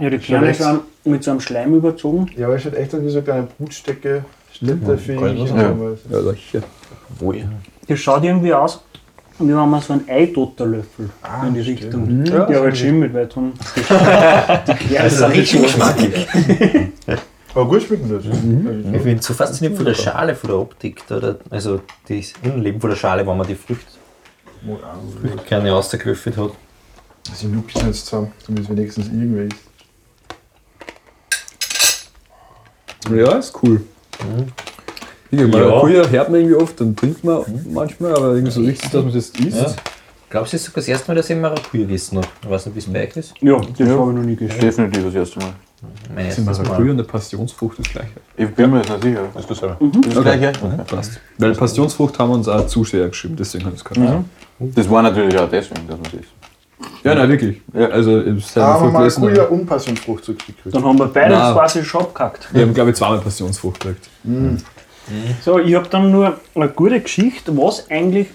[0.00, 2.30] Ja, die Kerne sind mit so einem Schleim überzogen.
[2.36, 4.24] Ja, aber es schaut echt aus wie so eine kleine Brutstecke.
[4.52, 5.74] Ich und Ja.
[6.10, 6.62] Ja, sicher.
[7.18, 7.44] Wohl.
[7.88, 8.82] Das schaut irgendwie aus,
[9.38, 11.10] wie wenn man so einen Eidotterlöffel
[11.46, 12.24] in die Richtung.
[12.24, 13.52] Ja, Ja, halt schimmelt, weil dann
[14.66, 16.26] die, Kerne Also sind richtig geschmackig.
[17.54, 18.24] Aber gut schmecken das.
[18.94, 21.06] Ich bin so fasziniert von der Schale, von der Optik.
[21.06, 23.86] Da, da, also das Innenleben von der Schale, wenn man die Früchte
[25.48, 26.50] gerne rausgelöffelt hat.
[27.30, 29.56] Also Luki sind jetzt zusammen, damit es wenigstens irgendwer ist.
[33.14, 33.80] Ja, ist cool.
[34.18, 34.52] Gesagt,
[35.30, 35.46] Ja.
[35.46, 39.12] Maracuja hört man irgendwie oft, dann trinkt man manchmal, aber irgendwie so richtig, dass man
[39.12, 39.56] das isst.
[39.56, 39.74] Ja.
[40.30, 42.28] Glaubst du, es ist sogar das erste Mal, dass ich Maracuja gegessen habe?
[42.42, 43.34] Ich weiß nicht, wie es bei euch ist.
[43.40, 44.60] Ja, das habe ich noch nie gegessen.
[44.60, 45.52] Definitiv das erste Mal.
[46.14, 48.10] Mein Sind erstes Maracuja und eine Passionsfrucht das gleiche.
[48.36, 49.28] Ich bin mir jetzt nicht sicher.
[49.38, 49.76] Ist das selber?
[49.80, 50.52] Das gleiche?
[50.86, 51.20] Passt.
[51.38, 54.24] Weil Passionsfrucht haben wir uns auch zu schwer geschrieben, deswegen hat es keinen.
[54.58, 56.30] Das war natürlich auch deswegen, dass man das isst.
[57.02, 57.60] Ja, nein, wirklich.
[57.72, 57.86] Ja.
[57.88, 59.20] Also, ich habe Aber voll mal gelesen.
[59.22, 60.74] Maracuja und Passionsfrucht zurückgekriegt.
[60.74, 61.54] Dann haben wir beide Nein.
[61.54, 62.48] quasi schon abgehackt.
[62.52, 64.08] Wir haben, glaube ich, zweimal Passionsfrucht gekriegt.
[65.44, 68.28] So, ich habe dann nur eine gute Geschichte, was eigentlich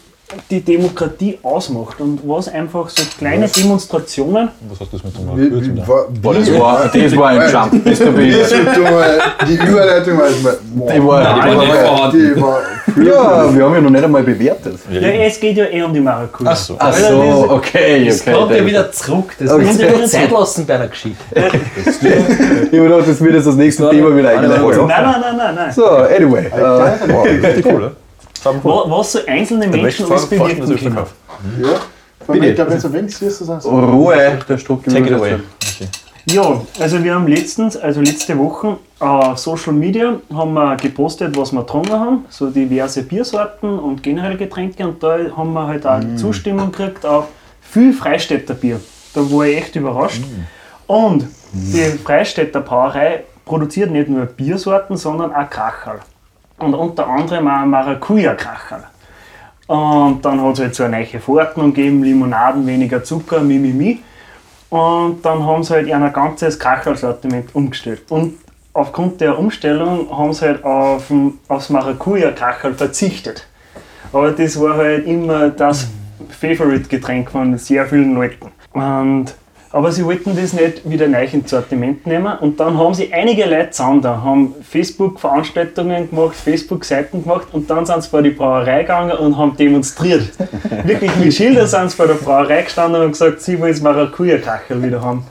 [0.52, 4.50] die Demokratie ausmacht und was einfach so kleine Demonstrationen.
[4.70, 5.88] Was hast du das mit dem wieder?
[5.88, 7.86] war, das war, das war ein Jump.
[7.86, 10.58] Das Die Überleitung war jetzt mal.
[10.76, 10.92] Wow.
[10.94, 12.60] Die war, Nein, die die war, war- Die war
[12.98, 14.78] ja, wir haben ja noch nicht einmal bewertet.
[14.92, 16.52] Ja, es geht ja eh um die Maracuja.
[16.52, 16.76] Ach so.
[16.80, 18.34] Ach so, okay, Das okay.
[18.34, 19.32] kommt ja wieder zurück.
[19.40, 19.66] Das Okay.
[19.66, 21.18] muss ja Zeit lassen bei einer Geschichte.
[22.72, 24.64] Ich habe gedacht, das wird jetzt das nächste Thema wieder eingeleitet.
[24.78, 25.72] Nein, nein, nein, nein, nein.
[25.72, 26.46] So, anyway.
[26.46, 26.52] Äh,
[27.12, 27.92] Wow, richtig cool, oder?
[28.64, 30.96] Wa- Was so einzelne Menschen alles bewirken können.
[31.64, 31.70] Ja.
[32.76, 32.84] Das.
[33.92, 35.30] Ruhe, der Struck Take it away.
[36.26, 41.52] Ja, also wir haben letztens, also letzte Woche, auf Social Media haben wir gepostet, was
[41.54, 46.02] wir getrunken haben, so diverse Biersorten und generell Getränke und da haben wir halt auch
[46.18, 47.30] Zustimmung gekriegt auf
[47.62, 48.80] viel Freistädter Bier.
[49.16, 50.22] Da war ich echt überrascht.
[50.86, 56.00] Und die Freistädter Brauerei produziert nicht nur Biersorten, sondern auch Kracherl.
[56.60, 58.84] Und unter anderem auch Maracuja-Kracherl.
[59.68, 64.00] Und dann hat es halt so eine neue Verordnung gegeben, Limonaden, weniger Zucker, Mimimi.
[64.70, 68.04] Und dann haben sie halt ein ganzes Kracherl-Sortiment umgestellt.
[68.10, 68.36] Und
[68.74, 71.12] aufgrund der Umstellung haben sie halt auf,
[71.48, 73.48] aufs Maracuja-Kracherl verzichtet.
[74.12, 75.88] Aber das war halt immer das
[76.30, 78.52] Favorite-Getränk von sehr vielen Leuten.
[78.74, 79.36] Und,
[79.72, 82.38] aber sie wollten das nicht wieder neu ins Sortiment nehmen.
[82.40, 87.86] Und dann haben sie einige Leute zusammen da, haben Facebook-Veranstaltungen gemacht, Facebook-Seiten gemacht und dann
[87.86, 90.30] sind sie vor die Brauerei gegangen und haben demonstriert.
[90.84, 93.82] Wirklich mit Schildern sind sie vor der Brauerei gestanden und haben gesagt, sie wollen das
[93.82, 95.24] Maracuja-Kracherl wieder haben.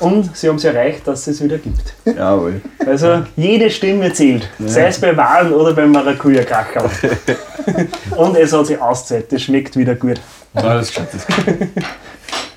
[0.00, 1.94] Und sie haben es erreicht, dass es es wieder gibt.
[2.04, 2.60] Jawohl.
[2.84, 6.90] Also jede Stimme zählt, sei es bei Wahlen oder beim Maracuja-Kracherl.
[8.16, 10.20] und es hat sich ausgezahlt, das schmeckt wieder gut.
[10.54, 11.08] Alles gescheit.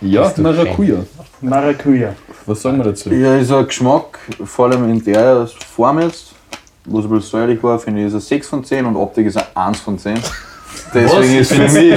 [0.01, 1.03] Ja, Maracuja.
[1.41, 2.15] Maracuja.
[2.45, 3.09] Was sagen wir dazu?
[3.11, 6.33] Ja, ist ein Geschmack, vor allem in der Form jetzt,
[6.85, 9.27] wo es ein bisschen säuerlich war, finde ich, ist ein 6 von 10 und Optik
[9.27, 10.19] ist ein 1 von 10.
[10.93, 11.93] Deswegen ist für mich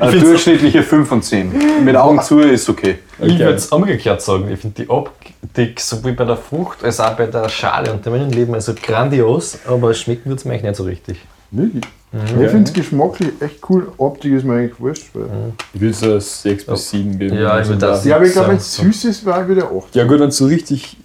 [0.00, 1.84] eine durchschnittliche 5 von 10.
[1.84, 2.98] Mit Augen zu ist okay.
[3.20, 4.48] Ich würde es umgekehrt sagen.
[4.52, 8.14] Ich finde die Optik sowohl bei der Frucht als auch bei der Schale und dem
[8.14, 11.18] Innenleben also grandios, aber schmecken wird es mir eigentlich nicht so richtig.
[11.50, 11.84] Wirklich?
[12.12, 13.88] Ich finde es geschmacklich echt cool.
[13.98, 15.06] Optik ist mir eigentlich wurscht.
[15.14, 15.26] Weil
[15.72, 17.36] Ich will so 6 bis 7 geben.
[17.36, 19.64] Ja, ich würd das- ja, aber ich glaube, wenn es süß ist, war ich wieder
[19.64, 19.94] 8.
[19.94, 20.96] Ja gut, wenn es so richtig...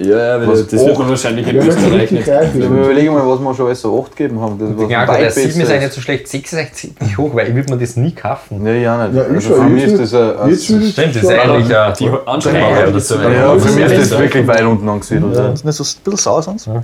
[0.00, 0.64] Ja, Was?
[0.68, 2.28] das wird man wahrscheinlich in Ja, Österreich nicht.
[2.28, 2.66] reich Ich ist.
[2.66, 4.56] überlege mal, was wir schon alles so 8 gegeben haben.
[4.56, 7.18] Das war Ja, weit der 7 ist eigentlich nicht so schlecht, 6 ist eigentlich ziemlich
[7.18, 8.62] hoch, weil ich würde mir das nie kaufen.
[8.62, 9.16] Nee, ja nicht.
[9.16, 12.70] Ja, also für ich mich ist das ein, Stimmt, das ist eigentlich ein Die Anstrengung
[12.70, 14.18] ja, für mich ist das Ja.
[14.20, 15.34] wirklich weit unten angesiedelt.
[15.34, 15.48] Ja, Ja.
[15.48, 16.66] das ist nicht so ein bisschen sauer sonst.
[16.66, 16.82] Ja.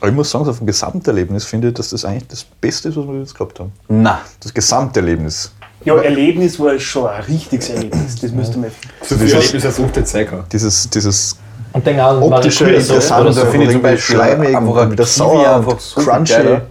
[0.00, 2.96] Aber ich muss sagen, so vom Gesamterlebnis finde ich, dass das eigentlich das Beste ist,
[2.96, 3.72] was wir jetzt gehabt haben.
[3.88, 5.52] Na, Das Gesamterlebnis.
[5.84, 8.14] Ja, Erlebnis war schon ein richtiges Erlebnis.
[8.20, 8.70] Das müsste man.
[9.02, 10.44] So viel Erlebnis als Sucht der Zeiger.
[10.52, 11.36] Dieses, dieses
[11.72, 13.40] Und dann auch optische, interessante, so.
[13.42, 16.12] da finde ich zum Beispiel schleimig einfach und ein wieder Kiwi sauer einfach und super
[16.12, 16.32] crunchy.
[16.34, 16.62] geil.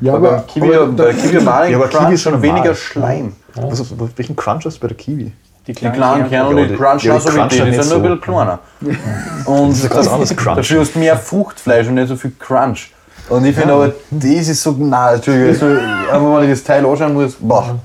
[0.00, 2.74] Ja, Aber aber, Kiwi, aber bei Kiwi wir Ja, aber Kiwi ist schon weniger.
[2.74, 3.32] Schleim.
[3.56, 5.32] Also, welchen Crunch hast du bei der Kiwi?
[5.66, 7.56] Die Die kleinen Kerne und Ja, die die- Crunch ja, die so wie die, die
[7.56, 7.98] sind nur ein so.
[8.00, 8.58] bisschen kleiner.
[9.46, 10.56] Und ist ein ganz anderes Crunch.
[10.56, 12.90] Dafür hast du mehr Fruchtfleisch und nicht so viel Crunch.
[13.28, 15.66] Und ich finde aber, das ist so, nein, Entschuldigung, also,
[16.12, 17.78] einfach wenn ich das Teil anschauen muss, boah.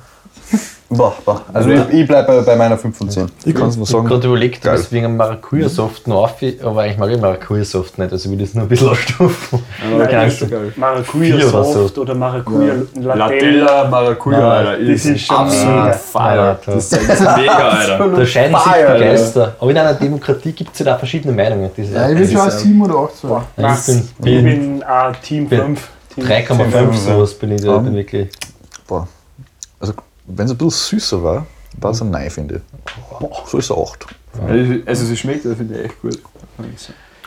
[0.97, 1.41] Boah, boah.
[1.53, 3.31] Also ich, ich bleibe bei, meiner 5 von 10.
[3.45, 4.07] Ich kann es nur Ich habe sagen.
[4.07, 4.77] gerade überlegt, Geil.
[4.77, 8.55] dass wegen Maracuja-Soft noch auf, aber eigentlich mag ich Maracuja-Soft nicht, also will ich das
[8.55, 9.59] nur ein bisschen ausstufen.
[9.97, 10.49] Nein, Keine das Ahnung.
[10.51, 10.73] geil.
[10.75, 11.73] Maracuja Vier oder so.
[11.73, 13.15] Soft oder Maracuja Latella.
[13.15, 14.83] Latella, Maracuja, Ja, Alter.
[14.85, 16.35] das ist schon absolut fire.
[16.35, 18.07] Ja, Das ist mega, Alter.
[18.09, 19.55] Da scheiden sich die Geister.
[19.59, 21.69] Aber in einer Demokratie gibt es ja da verschiedene Meinungen.
[21.75, 23.43] Ja, ich ja, würde schon ja- 7 oder 8 sagen.
[23.57, 24.43] Ja, ich bin, Ich bin
[24.79, 25.89] bin auch Team bin 5.
[26.15, 28.29] Team 3,5 sowas bin ich da, bin wirklich.
[28.87, 29.07] Boah.
[29.79, 29.93] Also,
[30.27, 31.45] wenn es ein bisschen süßer war,
[31.79, 32.61] war es ein Nein, finde ich.
[33.49, 34.05] So ist es 8.
[34.85, 36.19] Also sie schmeckt, das finde ich echt gut.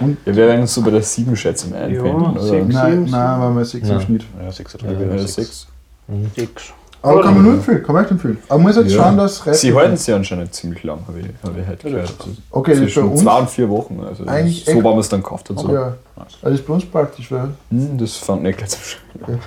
[0.01, 0.17] Und?
[0.25, 2.65] Ja, wir werden uns so bei der 7 Schätzung einpendeln, Ja, oder?
[2.65, 4.01] Nein, nein, weil wir 6 im.
[4.01, 4.25] Schnitt.
[4.41, 5.67] Ja, 6 oder Ja, ja, 6.
[6.37, 6.63] Sechs.
[7.03, 8.39] Aber kann man nur empfehlen, kann man echt empfehlen.
[8.49, 9.05] Aber man muss jetzt Ja.
[9.05, 12.13] schauen, dass es Sie halten sie anscheinend ziemlich lang, habe ich, hab ich halt gehört.
[12.19, 13.21] Also Okay, das ist uns.
[13.21, 14.01] zwei und vier Wochen.
[14.01, 15.73] Also Eigentlich so war man es dann gekauft und so.
[15.73, 19.39] Ja, also das ist bei uns praktisch, weil Hm, das fand ich gleich zum Schluss.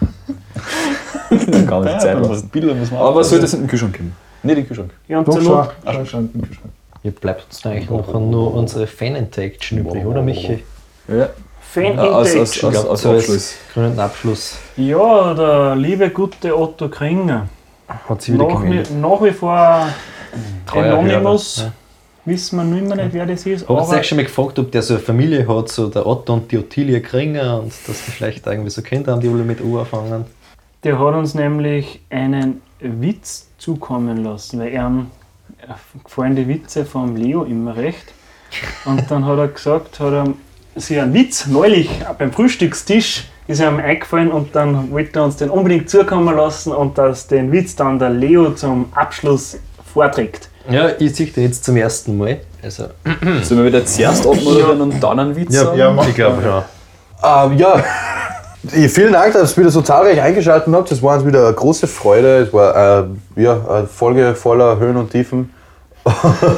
[1.67, 2.49] Gar nicht Zeit lassen.
[2.49, 4.15] Bilder müssen wir Aber was soll das in den Kühlschrank geben?
[4.43, 4.91] Nicht in den Kühlschrank.
[5.07, 6.71] Ja, und doch zur Not, schau, schau, im Kühlschrank.
[7.03, 10.63] Hier bleibt uns eigentlich noch nur unsere Fan-Intact übrig, oder Michi?
[11.07, 11.29] Ja,
[11.73, 12.67] Fan ja aus, aus, Intake.
[12.67, 13.53] aus, glaub, aus so als- Abschluss.
[13.73, 17.47] Grünen Abschluss Ja, der liebe gute Otto Kringer.
[17.87, 18.91] hat sie wieder Nach, gemeldet.
[18.99, 19.87] nach wie vor
[20.65, 21.65] Treuer Anonymous.
[22.23, 23.67] Wissen wir nicht mehr nicht, wer das ist.
[23.67, 26.33] Habt ihr euch schon mal gefragt, ob der so eine Familie hat, so der Otto
[26.33, 29.59] und die Ottilie Kringer und dass die vielleicht irgendwie so Kinder haben, die alle mit
[29.59, 30.25] U anfangen?
[30.83, 35.07] Der hat uns nämlich einen Witz zukommen lassen, weil ihm
[35.61, 35.73] äh,
[36.03, 38.13] gefallen die Witze vom Leo immer recht.
[38.85, 40.33] Und dann hat er gesagt, hat er
[40.75, 45.49] sich einen Witz neulich beim Frühstückstisch ist ihm eingefallen und dann wollte er uns den
[45.49, 49.57] unbedingt zukommen lassen und dass den Witz dann der Leo zum Abschluss
[49.93, 50.49] vorträgt.
[50.69, 52.39] Ja, ich sehe den jetzt zum ersten Mal.
[52.63, 52.85] Also,
[53.41, 55.77] Sollen wir wieder zuerst abmoderieren und dann einen Witz sagen?
[55.77, 56.63] Ja, mach ich glaube schon.
[57.23, 57.83] Ähm, ja,
[58.67, 60.91] vielen Dank, dass ihr wieder so zahlreich eingeschaltet habt.
[60.91, 62.39] Es war uns wieder eine große Freude.
[62.39, 63.05] Es war
[63.35, 65.49] äh, ja, eine Folge voller Höhen und Tiefen.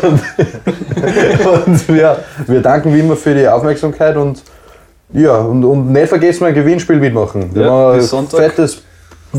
[0.03, 0.21] Und,
[1.67, 4.41] und wir, wir danken wie immer für die Aufmerksamkeit und
[5.13, 7.53] ja, und, und nicht vergessen, ein Gewinnspiel mitmachen.
[7.53, 8.39] Wir Ja, haben bis ein Sonntag.
[8.39, 8.81] fettes,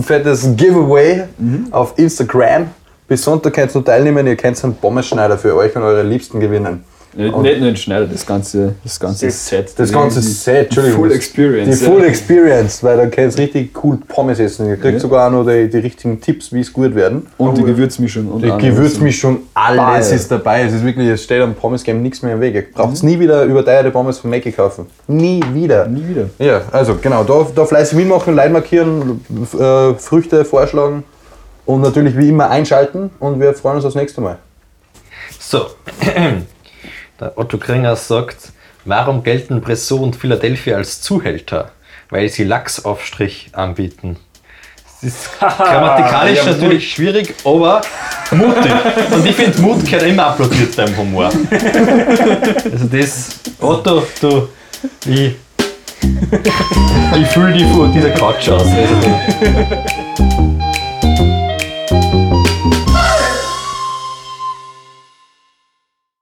[0.03, 1.25] fettes Giveaway
[1.71, 2.67] auf Instagram.
[3.09, 4.27] Bis Sonntag könnt ihr noch teilnehmen.
[4.27, 6.85] Ihr könnt einen Pommesschneider für euch und eure Liebsten gewinnen.
[7.17, 9.73] Nicht, nicht nur den Schneider, das ganze, das ganze Set.
[9.79, 11.01] Das ganze die, Set, Entschuldigung.
[11.01, 11.79] Full Experience.
[11.79, 11.91] Die ja.
[11.91, 14.67] Full Experience, weil dann könnt ihr richtig cool Pommes essen.
[14.69, 14.99] Ihr kriegt Ja.
[15.01, 17.27] sogar auch noch die, die richtigen Tipps, wie es gut werden.
[17.39, 18.27] Und die Gewürzmischung.
[18.33, 18.49] Und Die.
[18.59, 19.77] Gewürzmischung, alles
[20.09, 20.17] Ball.
[20.17, 20.63] ist dabei.
[20.63, 22.55] Es ist wirklich, es steht am Pommes Game nichts mehr im Weg.
[22.55, 23.09] Ihr braucht Mhm.
[23.09, 24.87] nie wieder überteuerte Pommes von Mackie kaufen.
[25.07, 25.87] Nie wieder.
[25.87, 26.31] Nie wieder.
[26.39, 29.21] Ja, also genau, da, da fleißig mitmachen, Leid markieren,
[29.59, 31.05] äh, Früchte vorschlagen
[31.67, 34.39] und natürlich wie immer einschalten und wir freuen uns aufs nächste Mal.
[35.39, 35.67] So,
[37.21, 38.53] der Otto Kringer sagt,
[38.85, 41.71] warum gelten Bresso und Philadelphia als Zuhälter?
[42.11, 44.17] Weil sie Lachsaufstrich anbieten.
[44.85, 47.81] Das ist grammatikalisch natürlich schwierig, aber
[48.31, 48.73] mutig.
[49.11, 51.31] Und ich finde, Mut gehört immer applaudiert beim Humor.
[52.71, 54.49] Also das, Otto, du,
[55.07, 55.35] ich,
[57.21, 58.67] ich fühle dich von dieser Couch aus.
[58.67, 60.54] Also,